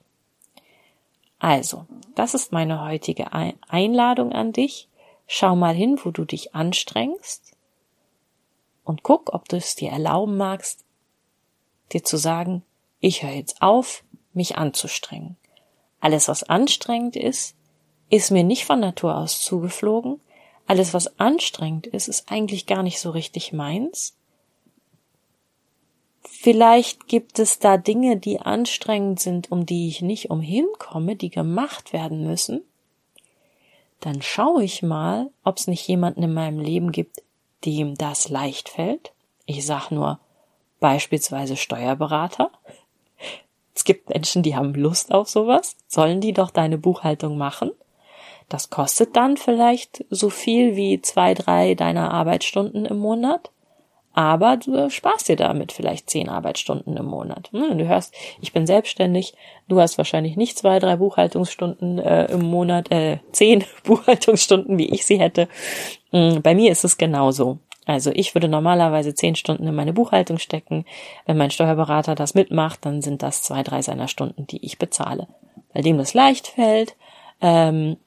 Also, 1.43 1.87
das 2.15 2.35
ist 2.35 2.53
meine 2.53 2.85
heutige 2.85 3.33
Einladung 3.67 4.31
an 4.31 4.53
dich. 4.53 4.87
Schau 5.27 5.57
mal 5.57 5.75
hin, 5.75 5.99
wo 6.01 6.09
du 6.09 6.23
dich 6.23 6.55
anstrengst 6.55 7.51
und 8.85 9.03
guck, 9.03 9.33
ob 9.33 9.49
du 9.49 9.57
es 9.57 9.75
dir 9.75 9.91
erlauben 9.91 10.37
magst, 10.37 10.85
dir 11.91 12.01
zu 12.01 12.15
sagen, 12.15 12.63
ich 13.01 13.23
höre 13.23 13.33
jetzt 13.33 13.61
auf, 13.61 14.05
mich 14.31 14.57
anzustrengen. 14.57 15.35
Alles, 15.99 16.29
was 16.29 16.43
anstrengend 16.43 17.17
ist, 17.17 17.57
ist 18.09 18.31
mir 18.31 18.45
nicht 18.45 18.63
von 18.63 18.79
Natur 18.79 19.17
aus 19.17 19.41
zugeflogen. 19.41 20.21
Alles, 20.65 20.93
was 20.93 21.19
anstrengend 21.19 21.87
ist, 21.87 22.07
ist 22.07 22.31
eigentlich 22.31 22.67
gar 22.67 22.83
nicht 22.83 23.01
so 23.01 23.09
richtig 23.09 23.51
meins. 23.51 24.15
Vielleicht 26.23 27.07
gibt 27.07 27.39
es 27.39 27.59
da 27.59 27.77
Dinge, 27.77 28.17
die 28.17 28.39
anstrengend 28.39 29.19
sind, 29.19 29.51
um 29.51 29.65
die 29.65 29.87
ich 29.87 30.01
nicht 30.01 30.29
umhinkomme, 30.29 31.15
die 31.15 31.29
gemacht 31.29 31.93
werden 31.93 32.25
müssen. 32.25 32.61
Dann 33.99 34.21
schaue 34.21 34.63
ich 34.63 34.83
mal, 34.83 35.31
ob 35.43 35.57
es 35.57 35.67
nicht 35.67 35.87
jemanden 35.87 36.23
in 36.23 36.33
meinem 36.33 36.59
Leben 36.59 36.91
gibt, 36.91 37.23
dem 37.65 37.95
das 37.95 38.29
leicht 38.29 38.69
fällt. 38.69 39.13
Ich 39.45 39.65
sag 39.65 39.91
nur 39.91 40.19
beispielsweise 40.79 41.55
Steuerberater. 41.55 42.51
Es 43.73 43.85
gibt 43.85 44.09
Menschen, 44.09 44.43
die 44.43 44.55
haben 44.55 44.73
Lust 44.73 45.13
auf 45.13 45.29
sowas. 45.29 45.77
Sollen 45.87 46.19
die 46.19 46.33
doch 46.33 46.51
deine 46.51 46.77
Buchhaltung 46.77 47.37
machen? 47.37 47.71
Das 48.49 48.69
kostet 48.69 49.15
dann 49.15 49.37
vielleicht 49.37 50.05
so 50.09 50.29
viel 50.29 50.75
wie 50.75 51.01
zwei, 51.01 51.33
drei 51.33 51.73
deiner 51.75 52.11
Arbeitsstunden 52.11 52.85
im 52.85 52.97
Monat. 52.97 53.49
Aber 54.13 54.57
du 54.57 54.89
sparst 54.91 55.27
dir 55.27 55.35
damit 55.35 55.71
vielleicht 55.71 56.09
zehn 56.09 56.29
Arbeitsstunden 56.29 56.95
im 56.95 57.05
Monat. 57.05 57.49
Hm, 57.51 57.77
du 57.77 57.87
hörst, 57.87 58.13
ich 58.41 58.53
bin 58.53 58.67
selbstständig. 58.67 59.33
Du 59.67 59.79
hast 59.79 59.97
wahrscheinlich 59.97 60.37
nicht 60.37 60.57
zwei, 60.57 60.77
drei 60.79 60.97
Buchhaltungsstunden 60.97 61.97
äh, 61.97 62.25
im 62.25 62.41
Monat, 62.41 62.91
äh, 62.91 63.17
zehn 63.31 63.63
Buchhaltungsstunden, 63.83 64.77
wie 64.77 64.89
ich 64.89 65.05
sie 65.05 65.19
hätte. 65.19 65.47
Hm, 66.11 66.41
bei 66.43 66.53
mir 66.53 66.71
ist 66.71 66.83
es 66.83 66.97
genauso. 66.97 67.57
Also 67.85 68.11
ich 68.13 68.33
würde 68.35 68.47
normalerweise 68.47 69.13
zehn 69.15 69.35
Stunden 69.35 69.67
in 69.67 69.75
meine 69.75 69.93
Buchhaltung 69.93 70.37
stecken. 70.37 70.85
Wenn 71.25 71.37
mein 71.37 71.51
Steuerberater 71.51 72.15
das 72.15 72.35
mitmacht, 72.35 72.85
dann 72.85 73.01
sind 73.01 73.23
das 73.23 73.41
zwei, 73.41 73.63
drei 73.63 73.81
seiner 73.81 74.07
Stunden, 74.07 74.47
die 74.47 74.63
ich 74.63 74.77
bezahle. 74.77 75.27
Weil 75.73 75.83
dem 75.83 75.97
das 75.97 76.13
leicht 76.13 76.47
fällt, 76.47 76.95
ähm, 77.41 77.97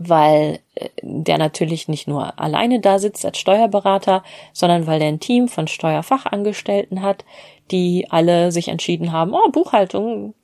weil 0.00 0.60
äh, 0.74 0.88
der 1.02 1.38
natürlich 1.38 1.86
nicht 1.86 2.08
nur 2.08 2.40
alleine 2.40 2.80
da 2.80 2.98
sitzt 2.98 3.24
als 3.24 3.38
Steuerberater, 3.38 4.24
sondern 4.52 4.86
weil 4.86 4.98
der 4.98 5.08
ein 5.08 5.20
Team 5.20 5.46
von 5.46 5.68
Steuerfachangestellten 5.68 7.02
hat, 7.02 7.24
die 7.70 8.06
alle 8.10 8.50
sich 8.50 8.68
entschieden 8.68 9.12
haben, 9.12 9.34
oh, 9.34 9.50
Buchhaltung, 9.50 10.34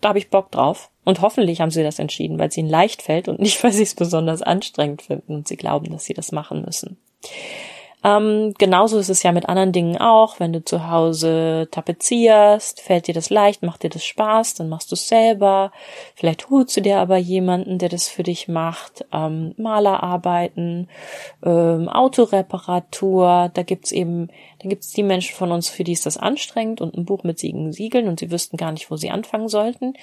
da 0.00 0.10
habe 0.10 0.18
ich 0.18 0.30
Bock 0.30 0.52
drauf. 0.52 0.90
Und 1.04 1.22
hoffentlich 1.22 1.60
haben 1.60 1.70
sie 1.70 1.82
das 1.82 1.98
entschieden, 1.98 2.38
weil 2.38 2.48
es 2.48 2.56
ihnen 2.56 2.68
leicht 2.68 3.00
fällt 3.00 3.28
und 3.28 3.40
nicht, 3.40 3.62
weil 3.64 3.72
sie 3.72 3.82
es 3.82 3.94
besonders 3.94 4.42
anstrengend 4.42 5.02
finden 5.02 5.34
und 5.34 5.48
sie 5.48 5.56
glauben, 5.56 5.90
dass 5.90 6.04
sie 6.04 6.14
das 6.14 6.30
machen 6.30 6.62
müssen. 6.62 6.98
Ähm, 8.06 8.54
genauso 8.56 8.98
ist 9.00 9.08
es 9.08 9.24
ja 9.24 9.32
mit 9.32 9.48
anderen 9.48 9.72
Dingen 9.72 9.96
auch. 9.98 10.38
Wenn 10.38 10.52
du 10.52 10.64
zu 10.64 10.88
Hause 10.88 11.66
tapezierst, 11.72 12.80
fällt 12.80 13.08
dir 13.08 13.14
das 13.14 13.30
leicht, 13.30 13.64
macht 13.64 13.82
dir 13.82 13.90
das 13.90 14.04
Spaß, 14.04 14.54
dann 14.54 14.68
machst 14.68 14.92
du 14.92 14.94
es 14.94 15.08
selber. 15.08 15.72
Vielleicht 16.14 16.48
holst 16.48 16.76
du 16.76 16.82
dir 16.82 16.98
aber 16.98 17.16
jemanden, 17.16 17.78
der 17.78 17.88
das 17.88 18.06
für 18.08 18.22
dich 18.22 18.46
macht. 18.46 19.04
Ähm, 19.12 19.54
Malerarbeiten, 19.56 20.88
ähm, 21.44 21.88
Autoreparatur. 21.88 23.50
Da 23.52 23.62
gibt's 23.64 23.90
eben, 23.90 24.28
da 24.60 24.68
gibt's 24.68 24.92
die 24.92 25.02
Menschen 25.02 25.34
von 25.34 25.50
uns, 25.50 25.68
für 25.68 25.82
die 25.82 25.92
ist 25.92 26.06
das 26.06 26.16
anstrengend 26.16 26.80
und 26.80 26.96
ein 26.96 27.06
Buch 27.06 27.24
mit 27.24 27.40
Siegen 27.40 27.72
Siegeln 27.72 28.06
und 28.06 28.20
sie 28.20 28.30
wüssten 28.30 28.56
gar 28.56 28.70
nicht, 28.70 28.88
wo 28.88 28.96
sie 28.96 29.10
anfangen 29.10 29.48
sollten. 29.48 29.94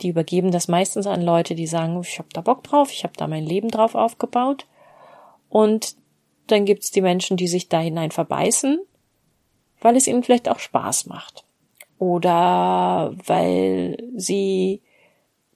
Die 0.00 0.08
übergeben 0.08 0.52
das 0.52 0.68
meistens 0.68 1.06
an 1.06 1.20
Leute, 1.20 1.54
die 1.54 1.66
sagen, 1.66 2.00
ich 2.00 2.18
habe 2.18 2.28
da 2.32 2.40
Bock 2.40 2.64
drauf, 2.64 2.90
ich 2.92 3.04
habe 3.04 3.12
da 3.14 3.26
mein 3.26 3.44
Leben 3.44 3.68
drauf 3.68 3.94
aufgebaut. 3.94 4.64
Und 5.50 5.96
dann 6.46 6.64
gibt's 6.64 6.90
die 6.90 7.00
Menschen, 7.00 7.36
die 7.36 7.48
sich 7.48 7.68
da 7.68 7.80
hinein 7.80 8.10
verbeißen, 8.10 8.80
weil 9.80 9.96
es 9.96 10.06
ihnen 10.06 10.22
vielleicht 10.22 10.48
auch 10.48 10.58
Spaß 10.58 11.06
macht. 11.06 11.44
Oder 11.98 13.14
weil 13.26 13.96
sie 14.16 14.80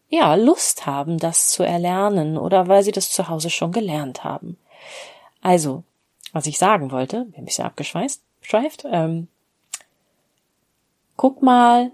ja 0.08 0.34
Lust 0.34 0.86
haben, 0.86 1.18
das 1.18 1.48
zu 1.48 1.62
erlernen 1.62 2.38
oder 2.38 2.68
weil 2.68 2.82
sie 2.82 2.92
das 2.92 3.10
zu 3.10 3.28
Hause 3.28 3.50
schon 3.50 3.72
gelernt 3.72 4.24
haben. 4.24 4.56
Also, 5.42 5.82
was 6.32 6.46
ich 6.46 6.58
sagen 6.58 6.90
wollte, 6.90 7.26
ein 7.36 7.44
bisschen 7.44 7.64
abgeschweißt, 7.64 8.22
schweift, 8.40 8.84
ähm, 8.90 9.28
guck 11.16 11.42
mal, 11.42 11.90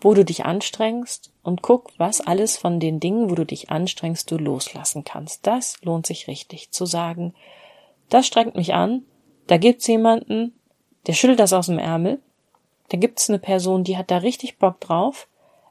wo 0.00 0.12
du 0.12 0.24
dich 0.24 0.44
anstrengst 0.44 1.30
und 1.42 1.62
guck, 1.62 1.90
was 1.96 2.20
alles 2.20 2.58
von 2.58 2.80
den 2.80 3.00
Dingen, 3.00 3.30
wo 3.30 3.34
du 3.34 3.46
dich 3.46 3.70
anstrengst, 3.70 4.30
du 4.30 4.36
loslassen 4.36 5.04
kannst. 5.04 5.46
Das 5.46 5.80
lohnt 5.82 6.06
sich 6.06 6.28
richtig 6.28 6.70
zu 6.70 6.84
sagen, 6.84 7.34
das 8.14 8.26
strengt 8.26 8.54
mich 8.54 8.74
an, 8.74 9.02
da 9.48 9.56
gibt's 9.56 9.86
jemanden, 9.86 10.54
der 11.06 11.12
schüttelt 11.12 11.40
das 11.40 11.52
aus 11.52 11.66
dem 11.66 11.78
Ärmel, 11.78 12.20
da 12.88 12.96
gibt's 12.96 13.28
eine 13.28 13.38
Person, 13.38 13.84
die 13.84 13.96
hat 13.96 14.10
da 14.10 14.18
richtig 14.18 14.58
Bock 14.58 14.80
drauf, 14.80 15.26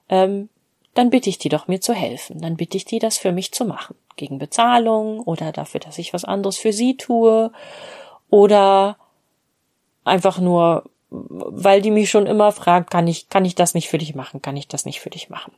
ähm, 0.10 0.50
dann 0.94 1.10
bitte 1.10 1.30
ich 1.30 1.38
die 1.38 1.50
doch, 1.50 1.68
mir 1.68 1.82
zu 1.82 1.94
helfen. 1.94 2.40
Dann 2.42 2.56
bitte 2.56 2.78
ich 2.78 2.86
die, 2.86 3.00
das 3.00 3.18
für 3.18 3.32
mich 3.32 3.52
zu 3.52 3.66
machen. 3.66 3.96
Gegen 4.16 4.38
Bezahlung 4.38 5.22
oder 5.22 5.52
dafür, 5.52 5.80
dass 5.80 5.98
ich 5.98 6.14
was 6.14 6.24
anderes 6.24 6.58
für 6.58 6.72
sie 6.72 6.98
tue 6.98 7.52
oder 8.30 8.98
einfach 10.04 10.40
nur, 10.40 10.84
weil 11.10 11.82
die 11.82 11.90
mich 11.90 12.12
schon 12.12 12.28
immer 12.28 12.52
fragt, 12.52 12.92
kann 12.92 13.08
ich, 13.08 13.30
kann 13.30 13.46
ich 13.46 13.56
das 13.56 13.74
nicht 13.74 13.90
für 13.90 13.98
dich 13.98 14.14
machen? 14.14 14.42
Kann 14.42 14.56
ich 14.56 14.68
das 14.68 14.86
nicht 14.86 15.00
für 15.00 15.10
dich 15.10 15.30
machen? 15.30 15.54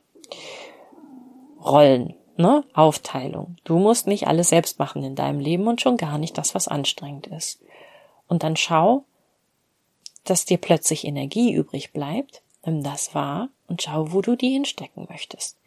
Rollen 1.62 2.16
ne, 2.38 2.64
Aufteilung. 2.74 3.58
Du 3.64 3.78
musst 3.78 4.08
nicht 4.08 4.28
alles 4.28 4.50
selbst 4.50 4.80
machen 4.80 5.04
in 5.04 5.16
deinem 5.16 5.40
Leben 5.40 5.68
und 5.68 5.82
schon 5.82 5.98
gar 5.98 6.18
nicht 6.18 6.38
das, 6.38 6.56
was 6.56 6.68
anstrengend 6.68 7.28
ist. 7.28 7.60
Und 8.28 8.44
dann 8.44 8.56
schau, 8.56 9.04
dass 10.24 10.46
dir 10.46 10.58
plötzlich 10.58 11.06
Energie 11.06 11.54
übrig 11.54 11.94
bleibt, 11.94 12.42
nimm 12.66 12.84
das 12.84 13.14
wahr 13.14 13.50
und 13.68 13.82
schau, 13.82 14.12
wo 14.12 14.22
du 14.22 14.36
die 14.36 14.52
hinstecken 14.52 15.08
möchtest. 15.10 15.58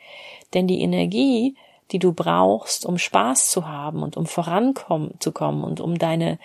Denn 0.54 0.66
die 0.66 0.80
Energie, 0.80 1.54
die 1.90 1.98
du 1.98 2.12
brauchst, 2.12 2.84
um 2.84 2.98
Spaß 2.98 3.50
zu 3.50 3.66
haben 3.68 4.02
und 4.02 4.16
um 4.16 4.26
vorankommen 4.26 5.14
zu 5.20 5.32
kommen 5.32 5.64
und 5.64 5.80
um 5.80 5.98
deine, 5.98 6.38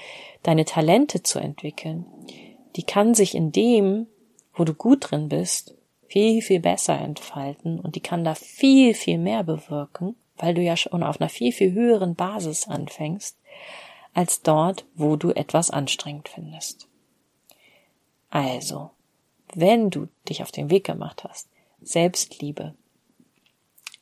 deine 0.44 0.66
Talente 0.66 1.24
zu 1.24 1.40
entwickeln, 1.40 2.06
die 2.76 2.84
kann 2.84 3.14
sich 3.14 3.36
in 3.36 3.52
dem, 3.52 4.08
wo 4.54 4.64
du 4.64 4.74
gut 4.74 5.12
drin 5.12 5.30
bist, 5.30 5.76
viel, 6.14 6.44
viel 6.44 6.60
besser 6.60 7.00
entfalten 7.00 7.80
und 7.80 7.96
die 7.96 8.00
kann 8.00 8.24
da 8.24 8.36
viel, 8.36 8.94
viel 8.94 9.18
mehr 9.18 9.44
bewirken, 9.44 10.16
weil 10.38 10.54
du 10.54 10.62
ja 10.62 10.78
schon 10.78 11.02
auf 11.02 11.20
einer 11.20 11.30
viel, 11.30 11.52
viel 11.52 11.74
höheren 11.74 12.14
Basis 12.14 12.68
anfängst, 12.68 13.36
als 14.14 14.44
dort, 14.44 14.86
wo 14.94 15.16
du 15.16 15.32
etwas 15.32 15.72
anstrengend 15.72 16.30
findest. 16.30 16.88
Also, 18.30 18.92
wenn 19.56 19.90
du 19.90 20.08
dich 20.30 20.44
auf 20.44 20.52
den 20.52 20.70
Weg 20.70 20.84
gemacht 20.84 21.24
hast, 21.24 21.50
Selbstliebe 21.82 22.76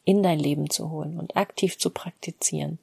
in 0.03 0.21
dein 0.21 0.39
Leben 0.39 0.69
zu 0.69 0.91
holen 0.91 1.17
und 1.17 1.37
aktiv 1.37 1.77
zu 1.77 1.91
praktizieren 1.91 2.77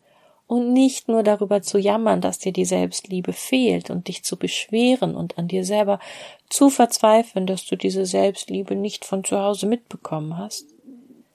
und 0.49 0.73
nicht 0.73 1.09
nur 1.09 1.23
darüber 1.23 1.61
zu 1.61 1.79
jammern, 1.79 2.23
dass 2.23 2.39
dir 2.39 2.53
die 2.53 2.65
Selbstliebe 2.65 3.35
fehlt 3.35 3.91
und 3.91 4.09
dich 4.09 4.25
zu 4.25 4.39
beschweren 4.39 5.15
und 5.15 5.37
an 5.37 5.47
dir 5.47 5.63
selber 5.63 6.01
zu 6.49 6.71
verzweifeln, 6.71 7.47
dass 7.47 7.67
du 7.67 7.77
diese 7.77 8.07
Selbstliebe 8.07 8.75
nicht 8.75 9.05
von 9.05 9.23
zu 9.23 9.39
Hause 9.39 9.67
mitbekommen 9.67 10.39
hast, 10.39 10.65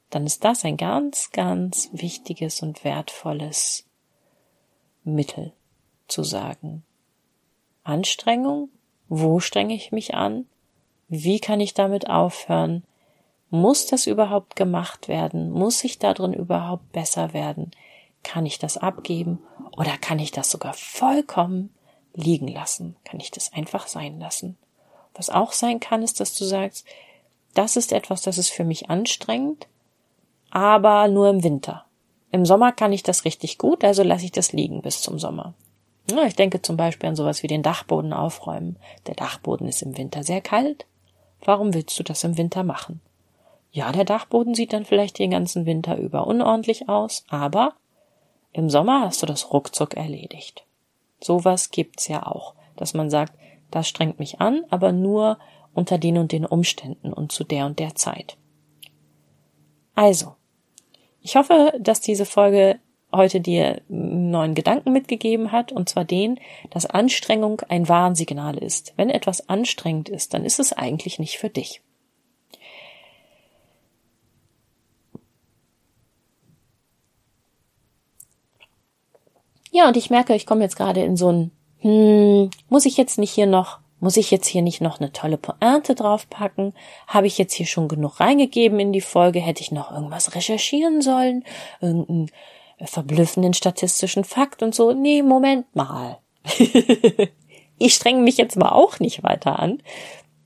dann 0.09 0.25
ist 0.25 0.43
das 0.43 0.65
ein 0.65 0.77
ganz, 0.77 1.29
ganz 1.31 1.89
wichtiges 1.93 2.63
und 2.63 2.83
wertvolles 2.83 3.85
Mittel 5.03 5.53
zu 6.07 6.23
sagen. 6.23 6.83
Anstrengung? 7.83 8.69
Wo 9.09 9.39
strenge 9.39 9.75
ich 9.75 9.91
mich 9.91 10.15
an? 10.15 10.47
Wie 11.07 11.39
kann 11.39 11.59
ich 11.59 11.75
damit 11.75 12.09
aufhören? 12.09 12.83
Muss 13.51 13.85
das 13.85 14.07
überhaupt 14.07 14.55
gemacht 14.55 15.07
werden? 15.07 15.51
Muss 15.51 15.83
ich 15.83 15.99
darin 15.99 16.33
überhaupt 16.33 16.91
besser 16.91 17.33
werden? 17.33 17.69
Kann 18.23 18.45
ich 18.45 18.59
das 18.59 18.77
abgeben? 18.77 19.39
Oder 19.77 19.97
kann 19.97 20.19
ich 20.19 20.31
das 20.31 20.49
sogar 20.49 20.73
vollkommen 20.73 21.73
liegen 22.13 22.47
lassen? 22.47 22.95
Kann 23.03 23.19
ich 23.19 23.31
das 23.31 23.53
einfach 23.53 23.87
sein 23.87 24.19
lassen? 24.19 24.57
Was 25.13 25.29
auch 25.29 25.51
sein 25.51 25.79
kann, 25.79 26.01
ist, 26.01 26.19
dass 26.19 26.35
du 26.35 26.45
sagst, 26.45 26.85
das 27.53 27.75
ist 27.75 27.91
etwas, 27.91 28.23
das 28.23 28.37
ist 28.37 28.49
für 28.49 28.63
mich 28.63 28.89
anstrengend, 28.89 29.67
aber 30.49 31.07
nur 31.07 31.29
im 31.29 31.43
Winter. 31.43 31.85
Im 32.31 32.45
Sommer 32.45 32.71
kann 32.71 32.93
ich 32.93 33.03
das 33.03 33.25
richtig 33.25 33.59
gut, 33.59 33.83
also 33.83 34.01
lasse 34.01 34.25
ich 34.25 34.31
das 34.31 34.53
liegen 34.53 34.81
bis 34.81 35.01
zum 35.01 35.19
Sommer. 35.19 35.53
Ich 36.25 36.35
denke 36.35 36.61
zum 36.61 36.77
Beispiel 36.77 37.09
an 37.09 37.15
sowas 37.15 37.43
wie 37.43 37.47
den 37.47 37.63
Dachboden 37.63 38.11
aufräumen. 38.11 38.77
Der 39.07 39.15
Dachboden 39.15 39.67
ist 39.67 39.81
im 39.81 39.97
Winter 39.97 40.23
sehr 40.23 40.41
kalt. 40.41 40.85
Warum 41.45 41.73
willst 41.73 41.97
du 41.97 42.03
das 42.03 42.23
im 42.23 42.37
Winter 42.37 42.63
machen? 42.63 43.01
Ja, 43.71 43.91
der 43.91 44.05
Dachboden 44.05 44.53
sieht 44.53 44.73
dann 44.73 44.85
vielleicht 44.85 45.17
den 45.19 45.31
ganzen 45.31 45.65
Winter 45.65 45.97
über 45.97 46.27
unordentlich 46.27 46.89
aus, 46.89 47.23
aber 47.29 47.73
im 48.53 48.69
Sommer 48.69 49.01
hast 49.01 49.21
du 49.21 49.25
das 49.25 49.51
ruckzuck 49.51 49.95
erledigt. 49.95 50.65
Sowas 51.19 51.71
gibt's 51.71 52.07
ja 52.07 52.25
auch, 52.25 52.55
dass 52.75 52.93
man 52.93 53.09
sagt, 53.09 53.33
das 53.71 53.87
strengt 53.87 54.19
mich 54.19 54.39
an, 54.39 54.63
aber 54.69 54.91
nur 54.91 55.39
unter 55.73 55.97
den 55.97 56.17
und 56.17 56.31
den 56.31 56.45
Umständen 56.45 57.11
und 57.11 57.31
zu 57.31 57.43
der 57.43 57.65
und 57.65 57.79
der 57.79 57.95
Zeit. 57.95 58.37
Also, 59.95 60.35
ich 61.21 61.35
hoffe, 61.35 61.73
dass 61.79 62.01
diese 62.01 62.25
Folge 62.25 62.79
heute 63.11 63.41
dir 63.41 63.81
neuen 63.87 64.55
Gedanken 64.55 64.91
mitgegeben 64.91 65.51
hat, 65.51 65.71
und 65.71 65.87
zwar 65.89 66.05
den, 66.05 66.39
dass 66.69 66.85
Anstrengung 66.85 67.61
ein 67.69 67.87
Warnsignal 67.87 68.57
ist. 68.57 68.93
Wenn 68.97 69.09
etwas 69.09 69.49
anstrengend 69.49 70.09
ist, 70.09 70.33
dann 70.33 70.45
ist 70.45 70.59
es 70.59 70.73
eigentlich 70.73 71.19
nicht 71.19 71.37
für 71.37 71.49
dich. 71.49 71.81
Ja, 79.73 79.87
und 79.87 79.97
ich 79.97 80.11
merke, 80.11 80.35
ich 80.35 80.45
komme 80.45 80.61
jetzt 80.61 80.75
gerade 80.75 81.01
in 81.01 81.17
so 81.17 81.31
ein, 81.31 81.51
hm, 81.79 82.51
muss 82.69 82.85
ich 82.85 82.95
jetzt 82.95 83.17
nicht 83.17 83.31
hier 83.31 83.47
noch, 83.47 83.79
muss 83.99 84.17
ich 84.17 84.29
jetzt 84.29 84.45
hier 84.45 84.61
nicht 84.61 84.81
noch 84.81 84.99
eine 84.99 85.11
tolle 85.11 85.37
Pointe 85.37 85.95
draufpacken? 85.95 86.75
Habe 87.07 87.25
ich 87.25 87.39
jetzt 87.39 87.55
hier 87.55 87.65
schon 87.65 87.87
genug 87.87 88.19
reingegeben 88.19 88.79
in 88.79 88.93
die 88.93 89.01
Folge? 89.01 89.39
Hätte 89.39 89.61
ich 89.61 89.71
noch 89.71 89.91
irgendwas 89.91 90.35
recherchieren 90.35 91.01
sollen? 91.01 91.43
Irgendeinen 91.81 92.29
verblüffenden 92.83 93.55
statistischen 93.55 94.23
Fakt 94.25 94.61
und 94.61 94.75
so? 94.75 94.93
Nee, 94.93 95.23
Moment 95.23 95.75
mal. 95.75 96.19
ich 97.79 97.95
strenge 97.95 98.21
mich 98.21 98.37
jetzt 98.37 98.57
mal 98.57 98.73
auch 98.73 98.99
nicht 98.99 99.23
weiter 99.23 99.57
an, 99.57 99.81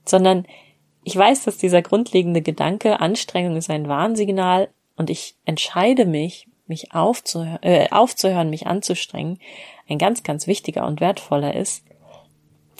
sondern 0.06 0.46
ich 1.04 1.14
weiß, 1.14 1.44
dass 1.44 1.58
dieser 1.58 1.82
grundlegende 1.82 2.40
Gedanke, 2.40 3.00
Anstrengung 3.00 3.58
ist 3.58 3.68
ein 3.68 3.88
Warnsignal 3.88 4.70
und 4.96 5.10
ich 5.10 5.36
entscheide 5.44 6.06
mich, 6.06 6.47
mich 6.68 6.92
aufzuhören, 6.92 7.62
äh, 7.62 7.88
aufzuhören, 7.90 8.50
mich 8.50 8.66
anzustrengen, 8.66 9.38
ein 9.88 9.98
ganz, 9.98 10.22
ganz 10.22 10.46
wichtiger 10.46 10.86
und 10.86 11.00
wertvoller 11.00 11.54
ist, 11.54 11.84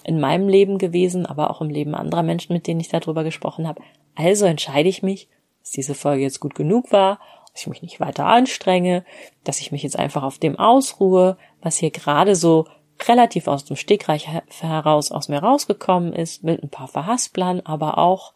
in 0.04 0.20
meinem 0.20 0.48
Leben 0.48 0.78
gewesen, 0.78 1.26
aber 1.26 1.50
auch 1.50 1.60
im 1.60 1.70
Leben 1.70 1.94
anderer 1.94 2.22
Menschen, 2.22 2.52
mit 2.52 2.66
denen 2.66 2.80
ich 2.80 2.88
darüber 2.88 3.24
gesprochen 3.24 3.66
habe. 3.66 3.82
Also 4.14 4.46
entscheide 4.46 4.88
ich 4.88 5.02
mich, 5.02 5.28
dass 5.60 5.72
diese 5.72 5.94
Folge 5.94 6.22
jetzt 6.22 6.40
gut 6.40 6.54
genug 6.54 6.92
war, 6.92 7.18
dass 7.52 7.62
ich 7.62 7.68
mich 7.68 7.82
nicht 7.82 8.00
weiter 8.00 8.26
anstrenge, 8.26 9.04
dass 9.44 9.60
ich 9.60 9.72
mich 9.72 9.82
jetzt 9.82 9.98
einfach 9.98 10.22
auf 10.22 10.38
dem 10.38 10.58
ausruhe, 10.58 11.36
was 11.60 11.76
hier 11.76 11.90
gerade 11.90 12.36
so 12.36 12.66
relativ 13.06 13.48
aus 13.48 13.64
dem 13.64 13.76
Stegreich 13.76 14.28
heraus 14.60 15.12
aus 15.12 15.28
mir 15.28 15.38
rausgekommen 15.38 16.12
ist, 16.12 16.42
mit 16.42 16.62
ein 16.62 16.70
paar 16.70 16.88
Verhasplern, 16.88 17.60
aber 17.60 17.98
auch 17.98 18.32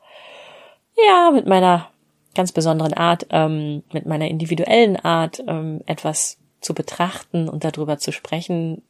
ja, 1.08 1.30
mit 1.32 1.46
meiner 1.46 1.88
ganz 2.34 2.52
besonderen 2.52 2.94
Art, 2.94 3.26
ähm, 3.30 3.82
mit 3.92 4.06
meiner 4.06 4.28
individuellen 4.28 4.96
Art 4.96 5.42
ähm, 5.46 5.82
etwas 5.86 6.38
zu 6.60 6.74
betrachten 6.74 7.48
und 7.48 7.64
darüber 7.64 7.98
zu 7.98 8.12
sprechen, 8.12 8.82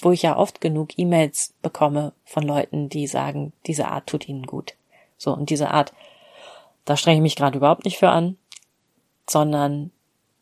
wo 0.00 0.12
ich 0.12 0.22
ja 0.22 0.36
oft 0.36 0.60
genug 0.60 0.98
E-Mails 0.98 1.54
bekomme 1.62 2.12
von 2.24 2.42
Leuten, 2.42 2.88
die 2.88 3.06
sagen, 3.06 3.52
diese 3.66 3.88
Art 3.88 4.06
tut 4.06 4.28
ihnen 4.28 4.46
gut. 4.46 4.74
So, 5.16 5.32
und 5.32 5.50
diese 5.50 5.70
Art, 5.70 5.92
da 6.84 6.96
strenge 6.96 7.16
ich 7.16 7.22
mich 7.22 7.36
gerade 7.36 7.58
überhaupt 7.58 7.84
nicht 7.84 7.98
für 7.98 8.10
an, 8.10 8.36
sondern 9.28 9.90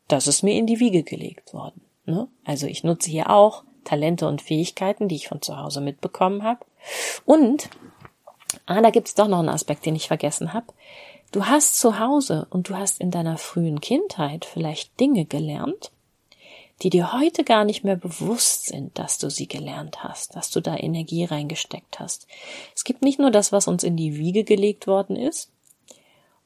das 0.08 0.26
ist 0.26 0.42
mir 0.42 0.54
in 0.54 0.66
die 0.66 0.80
Wiege 0.80 1.02
gelegt 1.02 1.54
worden. 1.54 1.80
Ne? 2.04 2.28
Also 2.44 2.66
ich 2.66 2.84
nutze 2.84 3.10
hier 3.10 3.30
auch 3.30 3.64
Talente 3.84 4.28
und 4.28 4.42
Fähigkeiten, 4.42 5.08
die 5.08 5.16
ich 5.16 5.28
von 5.28 5.42
zu 5.42 5.56
Hause 5.56 5.80
mitbekommen 5.80 6.42
habe. 6.42 6.60
Und, 7.24 7.70
ah, 8.66 8.80
da 8.80 8.90
gibt's 8.90 9.14
doch 9.14 9.28
noch 9.28 9.38
einen 9.38 9.48
Aspekt, 9.48 9.86
den 9.86 9.96
ich 9.96 10.08
vergessen 10.08 10.52
habe. 10.52 10.66
Du 11.32 11.46
hast 11.46 11.78
zu 11.78 11.98
Hause 11.98 12.46
und 12.50 12.68
du 12.68 12.76
hast 12.76 13.00
in 13.00 13.10
deiner 13.10 13.36
frühen 13.36 13.80
Kindheit 13.80 14.44
vielleicht 14.44 14.98
Dinge 15.00 15.24
gelernt, 15.24 15.90
die 16.82 16.90
dir 16.90 17.12
heute 17.12 17.42
gar 17.42 17.64
nicht 17.64 17.84
mehr 17.84 17.96
bewusst 17.96 18.66
sind, 18.66 18.98
dass 18.98 19.18
du 19.18 19.30
sie 19.30 19.48
gelernt 19.48 20.04
hast, 20.04 20.36
dass 20.36 20.50
du 20.50 20.60
da 20.60 20.76
Energie 20.76 21.24
reingesteckt 21.24 21.98
hast. 21.98 22.26
Es 22.74 22.84
gibt 22.84 23.02
nicht 23.02 23.18
nur 23.18 23.30
das, 23.30 23.52
was 23.52 23.66
uns 23.66 23.82
in 23.82 23.96
die 23.96 24.16
Wiege 24.16 24.44
gelegt 24.44 24.86
worden 24.86 25.16
ist 25.16 25.50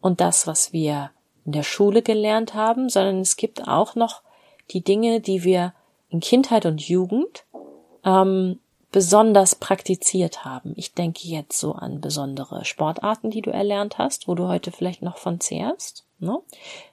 und 0.00 0.20
das, 0.20 0.46
was 0.46 0.72
wir 0.72 1.10
in 1.44 1.52
der 1.52 1.62
Schule 1.62 2.02
gelernt 2.02 2.54
haben, 2.54 2.88
sondern 2.88 3.20
es 3.20 3.36
gibt 3.36 3.66
auch 3.66 3.94
noch 3.94 4.22
die 4.70 4.82
Dinge, 4.82 5.20
die 5.20 5.42
wir 5.42 5.74
in 6.10 6.20
Kindheit 6.20 6.64
und 6.64 6.80
Jugend 6.80 7.44
ähm, 8.04 8.60
besonders 8.92 9.54
praktiziert 9.54 10.44
haben. 10.44 10.72
Ich 10.76 10.94
denke 10.94 11.28
jetzt 11.28 11.58
so 11.58 11.72
an 11.72 12.00
besondere 12.00 12.64
Sportarten, 12.64 13.30
die 13.30 13.42
du 13.42 13.50
erlernt 13.50 13.98
hast, 13.98 14.26
wo 14.26 14.34
du 14.34 14.48
heute 14.48 14.72
vielleicht 14.72 15.02
noch 15.02 15.16
von 15.16 15.40
zehrst. 15.40 16.04
Ne? 16.18 16.38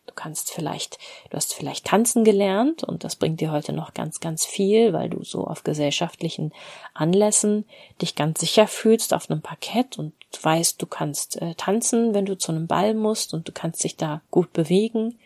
Du 0.05 0.13
kannst 0.13 0.51
vielleicht, 0.51 0.99
du 1.29 1.38
hast 1.38 1.53
vielleicht 1.53 1.86
tanzen 1.86 2.23
gelernt 2.23 2.83
und 2.83 3.03
das 3.03 3.15
bringt 3.15 3.41
dir 3.41 3.51
heute 3.51 3.73
noch 3.73 3.93
ganz, 3.93 4.19
ganz 4.19 4.45
viel, 4.45 4.93
weil 4.93 5.10
du 5.10 5.23
so 5.23 5.45
auf 5.45 5.63
gesellschaftlichen 5.63 6.53
Anlässen 6.93 7.65
dich 8.01 8.15
ganz 8.15 8.39
sicher 8.39 8.67
fühlst 8.67 9.13
auf 9.13 9.29
einem 9.29 9.41
Parkett 9.41 9.97
und 9.97 10.13
weißt, 10.41 10.81
du 10.81 10.86
kannst 10.86 11.41
äh, 11.41 11.55
tanzen, 11.55 12.13
wenn 12.13 12.25
du 12.25 12.38
zu 12.38 12.51
einem 12.51 12.67
Ball 12.67 12.93
musst 12.93 13.33
und 13.33 13.47
du 13.47 13.51
kannst 13.51 13.83
dich 13.83 13.97
da 13.97 14.21
gut 14.31 14.53
bewegen. 14.53 15.17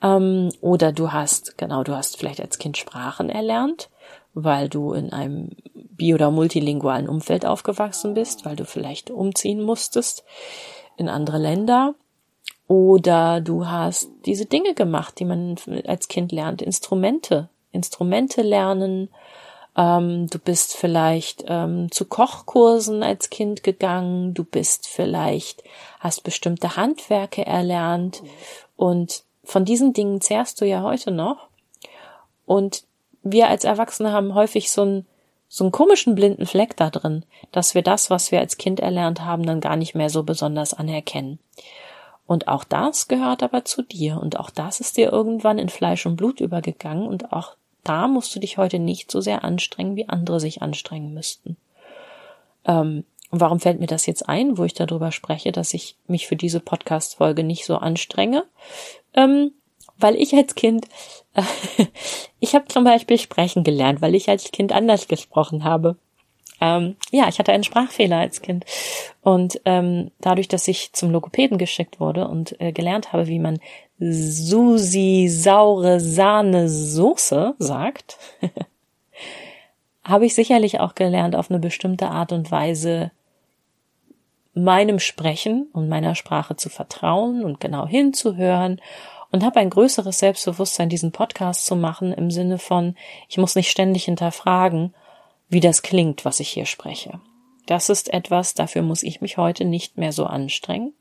Ähm, 0.00 0.50
oder 0.60 0.92
du 0.92 1.12
hast, 1.12 1.58
genau, 1.58 1.82
du 1.82 1.94
hast 1.94 2.16
vielleicht 2.16 2.40
als 2.40 2.58
Kind 2.58 2.78
Sprachen 2.78 3.28
erlernt 3.28 3.90
weil 4.42 4.68
du 4.68 4.92
in 4.92 5.12
einem 5.12 5.50
bi- 5.98 6.14
oder 6.14 6.30
multilingualen 6.30 7.08
Umfeld 7.08 7.44
aufgewachsen 7.44 8.14
bist, 8.14 8.46
weil 8.46 8.56
du 8.56 8.64
vielleicht 8.64 9.10
umziehen 9.10 9.62
musstest 9.62 10.24
in 10.96 11.08
andere 11.08 11.38
Länder. 11.38 11.94
Oder 12.66 13.40
du 13.40 13.66
hast 13.66 14.10
diese 14.26 14.46
Dinge 14.46 14.74
gemacht, 14.74 15.18
die 15.18 15.24
man 15.24 15.56
als 15.86 16.08
Kind 16.08 16.32
lernt, 16.32 16.62
Instrumente, 16.62 17.48
Instrumente 17.72 18.42
lernen. 18.42 19.08
Ähm, 19.76 20.26
du 20.28 20.38
bist 20.38 20.76
vielleicht 20.76 21.44
ähm, 21.46 21.90
zu 21.90 22.04
Kochkursen 22.04 23.02
als 23.02 23.30
Kind 23.30 23.62
gegangen. 23.62 24.34
Du 24.34 24.44
bist 24.44 24.86
vielleicht, 24.86 25.62
hast 26.00 26.24
bestimmte 26.24 26.76
Handwerke 26.76 27.46
erlernt. 27.46 28.22
Und 28.76 29.22
von 29.44 29.64
diesen 29.64 29.94
Dingen 29.94 30.20
zehrst 30.20 30.60
du 30.60 30.66
ja 30.66 30.82
heute 30.82 31.10
noch. 31.10 31.48
Und 32.44 32.84
wir 33.22 33.48
als 33.48 33.64
Erwachsene 33.64 34.12
haben 34.12 34.34
häufig 34.34 34.70
so 34.70 34.82
einen, 34.82 35.06
so 35.48 35.64
einen 35.64 35.72
komischen 35.72 36.14
blinden 36.14 36.46
Fleck 36.46 36.76
da 36.76 36.90
drin, 36.90 37.24
dass 37.52 37.74
wir 37.74 37.82
das, 37.82 38.10
was 38.10 38.30
wir 38.32 38.40
als 38.40 38.58
Kind 38.58 38.80
erlernt 38.80 39.24
haben, 39.24 39.46
dann 39.46 39.60
gar 39.60 39.76
nicht 39.76 39.94
mehr 39.94 40.10
so 40.10 40.22
besonders 40.22 40.74
anerkennen. 40.74 41.38
Und 42.26 42.46
auch 42.46 42.64
das 42.64 43.08
gehört 43.08 43.42
aber 43.42 43.64
zu 43.64 43.82
dir 43.82 44.20
und 44.20 44.38
auch 44.38 44.50
das 44.50 44.80
ist 44.80 44.98
dir 44.98 45.10
irgendwann 45.10 45.58
in 45.58 45.70
Fleisch 45.70 46.04
und 46.04 46.16
Blut 46.16 46.40
übergegangen 46.40 47.06
und 47.06 47.32
auch 47.32 47.56
da 47.84 48.06
musst 48.06 48.36
du 48.36 48.40
dich 48.40 48.58
heute 48.58 48.78
nicht 48.78 49.10
so 49.10 49.22
sehr 49.22 49.44
anstrengen, 49.44 49.96
wie 49.96 50.10
andere 50.10 50.38
sich 50.38 50.60
anstrengen 50.60 51.14
müssten. 51.14 51.56
Ähm, 52.66 53.04
warum 53.30 53.60
fällt 53.60 53.80
mir 53.80 53.86
das 53.86 54.04
jetzt 54.04 54.28
ein, 54.28 54.58
wo 54.58 54.64
ich 54.64 54.74
darüber 54.74 55.10
spreche, 55.10 55.52
dass 55.52 55.72
ich 55.72 55.96
mich 56.06 56.26
für 56.26 56.36
diese 56.36 56.60
Podcast-Folge 56.60 57.44
nicht 57.44 57.64
so 57.64 57.76
anstrenge? 57.76 58.44
Ähm, 59.14 59.52
weil 59.98 60.16
ich 60.16 60.34
als 60.34 60.54
Kind, 60.54 60.86
ich 62.40 62.54
habe 62.54 62.66
zum 62.68 62.84
Beispiel 62.84 63.18
sprechen 63.18 63.64
gelernt, 63.64 64.00
weil 64.00 64.14
ich 64.14 64.28
als 64.28 64.50
Kind 64.50 64.72
anders 64.72 65.08
gesprochen 65.08 65.64
habe. 65.64 65.96
Ähm, 66.60 66.96
ja, 67.10 67.28
ich 67.28 67.38
hatte 67.38 67.52
einen 67.52 67.64
Sprachfehler 67.64 68.16
als 68.16 68.42
Kind. 68.42 68.64
Und 69.22 69.60
ähm, 69.64 70.10
dadurch, 70.20 70.48
dass 70.48 70.66
ich 70.66 70.92
zum 70.92 71.10
Logopäden 71.10 71.58
geschickt 71.58 72.00
wurde 72.00 72.26
und 72.26 72.60
äh, 72.60 72.72
gelernt 72.72 73.12
habe, 73.12 73.28
wie 73.28 73.38
man 73.38 73.60
Susi 73.98 75.28
saure 75.30 76.00
Sahne 76.00 76.68
Soße 76.68 77.54
sagt, 77.58 78.18
habe 80.04 80.26
ich 80.26 80.34
sicherlich 80.34 80.80
auch 80.80 80.94
gelernt, 80.94 81.36
auf 81.36 81.50
eine 81.50 81.60
bestimmte 81.60 82.08
Art 82.08 82.32
und 82.32 82.50
Weise 82.50 83.12
meinem 84.54 84.98
Sprechen 84.98 85.68
und 85.72 85.88
meiner 85.88 86.14
Sprache 86.14 86.56
zu 86.56 86.68
vertrauen 86.68 87.44
und 87.44 87.60
genau 87.60 87.86
hinzuhören 87.86 88.80
und 89.30 89.44
habe 89.44 89.60
ein 89.60 89.70
größeres 89.70 90.18
Selbstbewusstsein, 90.18 90.88
diesen 90.88 91.12
Podcast 91.12 91.66
zu 91.66 91.76
machen, 91.76 92.12
im 92.12 92.30
Sinne 92.30 92.58
von, 92.58 92.96
ich 93.28 93.38
muss 93.38 93.54
nicht 93.54 93.70
ständig 93.70 94.04
hinterfragen, 94.04 94.94
wie 95.48 95.60
das 95.60 95.82
klingt, 95.82 96.24
was 96.24 96.40
ich 96.40 96.48
hier 96.48 96.66
spreche. 96.66 97.20
Das 97.66 97.90
ist 97.90 98.12
etwas, 98.12 98.54
dafür 98.54 98.82
muss 98.82 99.02
ich 99.02 99.20
mich 99.20 99.36
heute 99.36 99.64
nicht 99.64 99.98
mehr 99.98 100.12
so 100.12 100.24
anstrengen. 100.24 100.94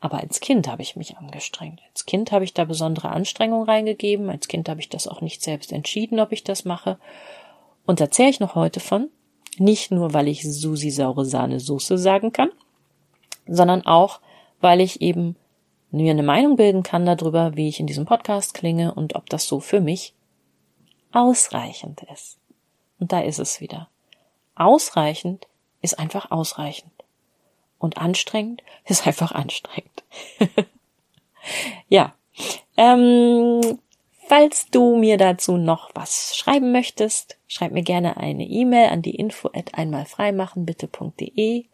Aber 0.00 0.20
als 0.20 0.40
Kind 0.40 0.68
habe 0.68 0.82
ich 0.82 0.96
mich 0.96 1.16
angestrengt. 1.16 1.80
Als 1.88 2.04
Kind 2.04 2.30
habe 2.30 2.44
ich 2.44 2.52
da 2.52 2.64
besondere 2.64 3.08
Anstrengungen 3.08 3.66
reingegeben. 3.66 4.28
Als 4.28 4.48
Kind 4.48 4.68
habe 4.68 4.80
ich 4.80 4.90
das 4.90 5.08
auch 5.08 5.22
nicht 5.22 5.42
selbst 5.42 5.72
entschieden, 5.72 6.20
ob 6.20 6.30
ich 6.30 6.44
das 6.44 6.64
mache. 6.64 6.98
Und 7.86 8.00
da 8.00 8.10
zähle 8.10 8.28
ich 8.28 8.38
noch 8.38 8.54
heute 8.54 8.80
von. 8.80 9.08
Nicht 9.56 9.90
nur, 9.90 10.12
weil 10.12 10.28
ich 10.28 10.42
Susi 10.42 10.90
saure 10.90 11.24
Sahne 11.24 11.58
Soße 11.58 11.96
sagen 11.96 12.32
kann, 12.32 12.50
sondern 13.46 13.86
auch, 13.86 14.20
weil 14.60 14.80
ich 14.80 15.00
eben 15.00 15.36
mir 16.02 16.10
eine 16.10 16.22
Meinung 16.22 16.56
bilden 16.56 16.82
kann 16.82 17.06
darüber, 17.06 17.56
wie 17.56 17.68
ich 17.68 17.80
in 17.80 17.86
diesem 17.86 18.04
Podcast 18.04 18.54
klinge 18.54 18.94
und 18.94 19.14
ob 19.14 19.28
das 19.30 19.46
so 19.46 19.60
für 19.60 19.80
mich 19.80 20.14
ausreichend 21.12 22.02
ist. 22.12 22.38
Und 22.98 23.12
da 23.12 23.20
ist 23.20 23.38
es 23.38 23.60
wieder. 23.60 23.88
Ausreichend 24.54 25.46
ist 25.82 25.98
einfach 25.98 26.30
ausreichend. 26.30 26.92
Und 27.78 27.98
anstrengend 27.98 28.62
ist 28.84 29.06
einfach 29.06 29.32
anstrengend. 29.32 30.04
ja. 31.88 32.14
Ähm, 32.76 33.78
falls 34.26 34.66
du 34.70 34.96
mir 34.96 35.16
dazu 35.16 35.56
noch 35.56 35.90
was 35.94 36.36
schreiben 36.36 36.72
möchtest, 36.72 37.38
schreib 37.46 37.72
mir 37.72 37.82
gerne 37.82 38.16
eine 38.16 38.44
E-Mail 38.44 38.88
an 38.88 39.02
die 39.02 39.14
info 39.14 39.48
at 39.54 39.74
einmalfreimachenbitte.de. 39.74 41.66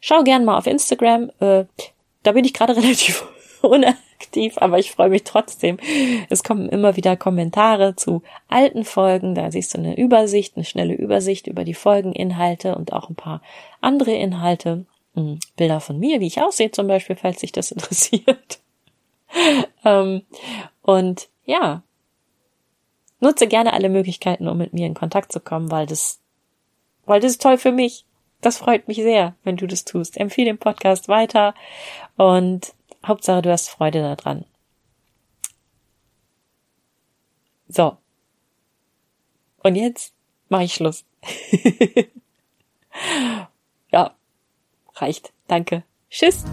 Schau 0.00 0.22
gern 0.22 0.44
mal 0.44 0.58
auf 0.58 0.66
Instagram. 0.66 1.30
Äh, 1.40 1.64
da 2.24 2.32
bin 2.32 2.44
ich 2.44 2.52
gerade 2.52 2.76
relativ 2.76 3.24
unaktiv, 3.64 4.58
aber 4.58 4.78
ich 4.78 4.90
freue 4.90 5.08
mich 5.08 5.24
trotzdem. 5.24 5.78
Es 6.30 6.42
kommen 6.42 6.68
immer 6.68 6.96
wieder 6.96 7.16
Kommentare 7.16 7.96
zu 7.96 8.22
alten 8.48 8.84
Folgen. 8.84 9.34
Da 9.34 9.50
siehst 9.50 9.74
du 9.74 9.78
eine 9.78 9.96
Übersicht, 9.96 10.56
eine 10.56 10.64
schnelle 10.64 10.94
Übersicht 10.94 11.46
über 11.46 11.64
die 11.64 11.74
Folgeninhalte 11.74 12.74
und 12.76 12.92
auch 12.92 13.08
ein 13.08 13.16
paar 13.16 13.42
andere 13.80 14.12
Inhalte. 14.12 14.86
Hm, 15.14 15.38
Bilder 15.56 15.80
von 15.80 15.98
mir, 15.98 16.20
wie 16.20 16.26
ich 16.26 16.42
aussehe 16.42 16.70
zum 16.70 16.86
Beispiel, 16.88 17.16
falls 17.16 17.40
sich 17.40 17.52
das 17.52 17.70
interessiert. 17.72 18.58
ähm, 19.84 20.22
und 20.82 21.28
ja, 21.44 21.82
nutze 23.20 23.46
gerne 23.46 23.72
alle 23.72 23.88
Möglichkeiten, 23.88 24.48
um 24.48 24.58
mit 24.58 24.72
mir 24.72 24.86
in 24.86 24.94
Kontakt 24.94 25.32
zu 25.32 25.40
kommen, 25.40 25.70
weil 25.70 25.86
das, 25.86 26.20
weil 27.06 27.20
das 27.20 27.32
ist 27.32 27.42
toll 27.42 27.58
für 27.58 27.72
mich. 27.72 28.04
Das 28.40 28.58
freut 28.58 28.88
mich 28.88 28.98
sehr, 28.98 29.34
wenn 29.42 29.56
du 29.56 29.66
das 29.66 29.84
tust. 29.84 30.18
Empfehle 30.18 30.50
den 30.50 30.58
Podcast 30.58 31.08
weiter 31.08 31.54
und 32.16 32.74
Hauptsache 33.06 33.42
du 33.42 33.50
hast 33.50 33.68
Freude 33.68 34.00
daran. 34.00 34.44
So. 37.68 37.96
Und 39.62 39.76
jetzt 39.76 40.14
mache 40.48 40.64
ich 40.64 40.74
Schluss. 40.74 41.04
ja 43.90 44.14
reicht. 44.96 45.32
Danke. 45.46 45.84
Tschüss. 46.10 46.44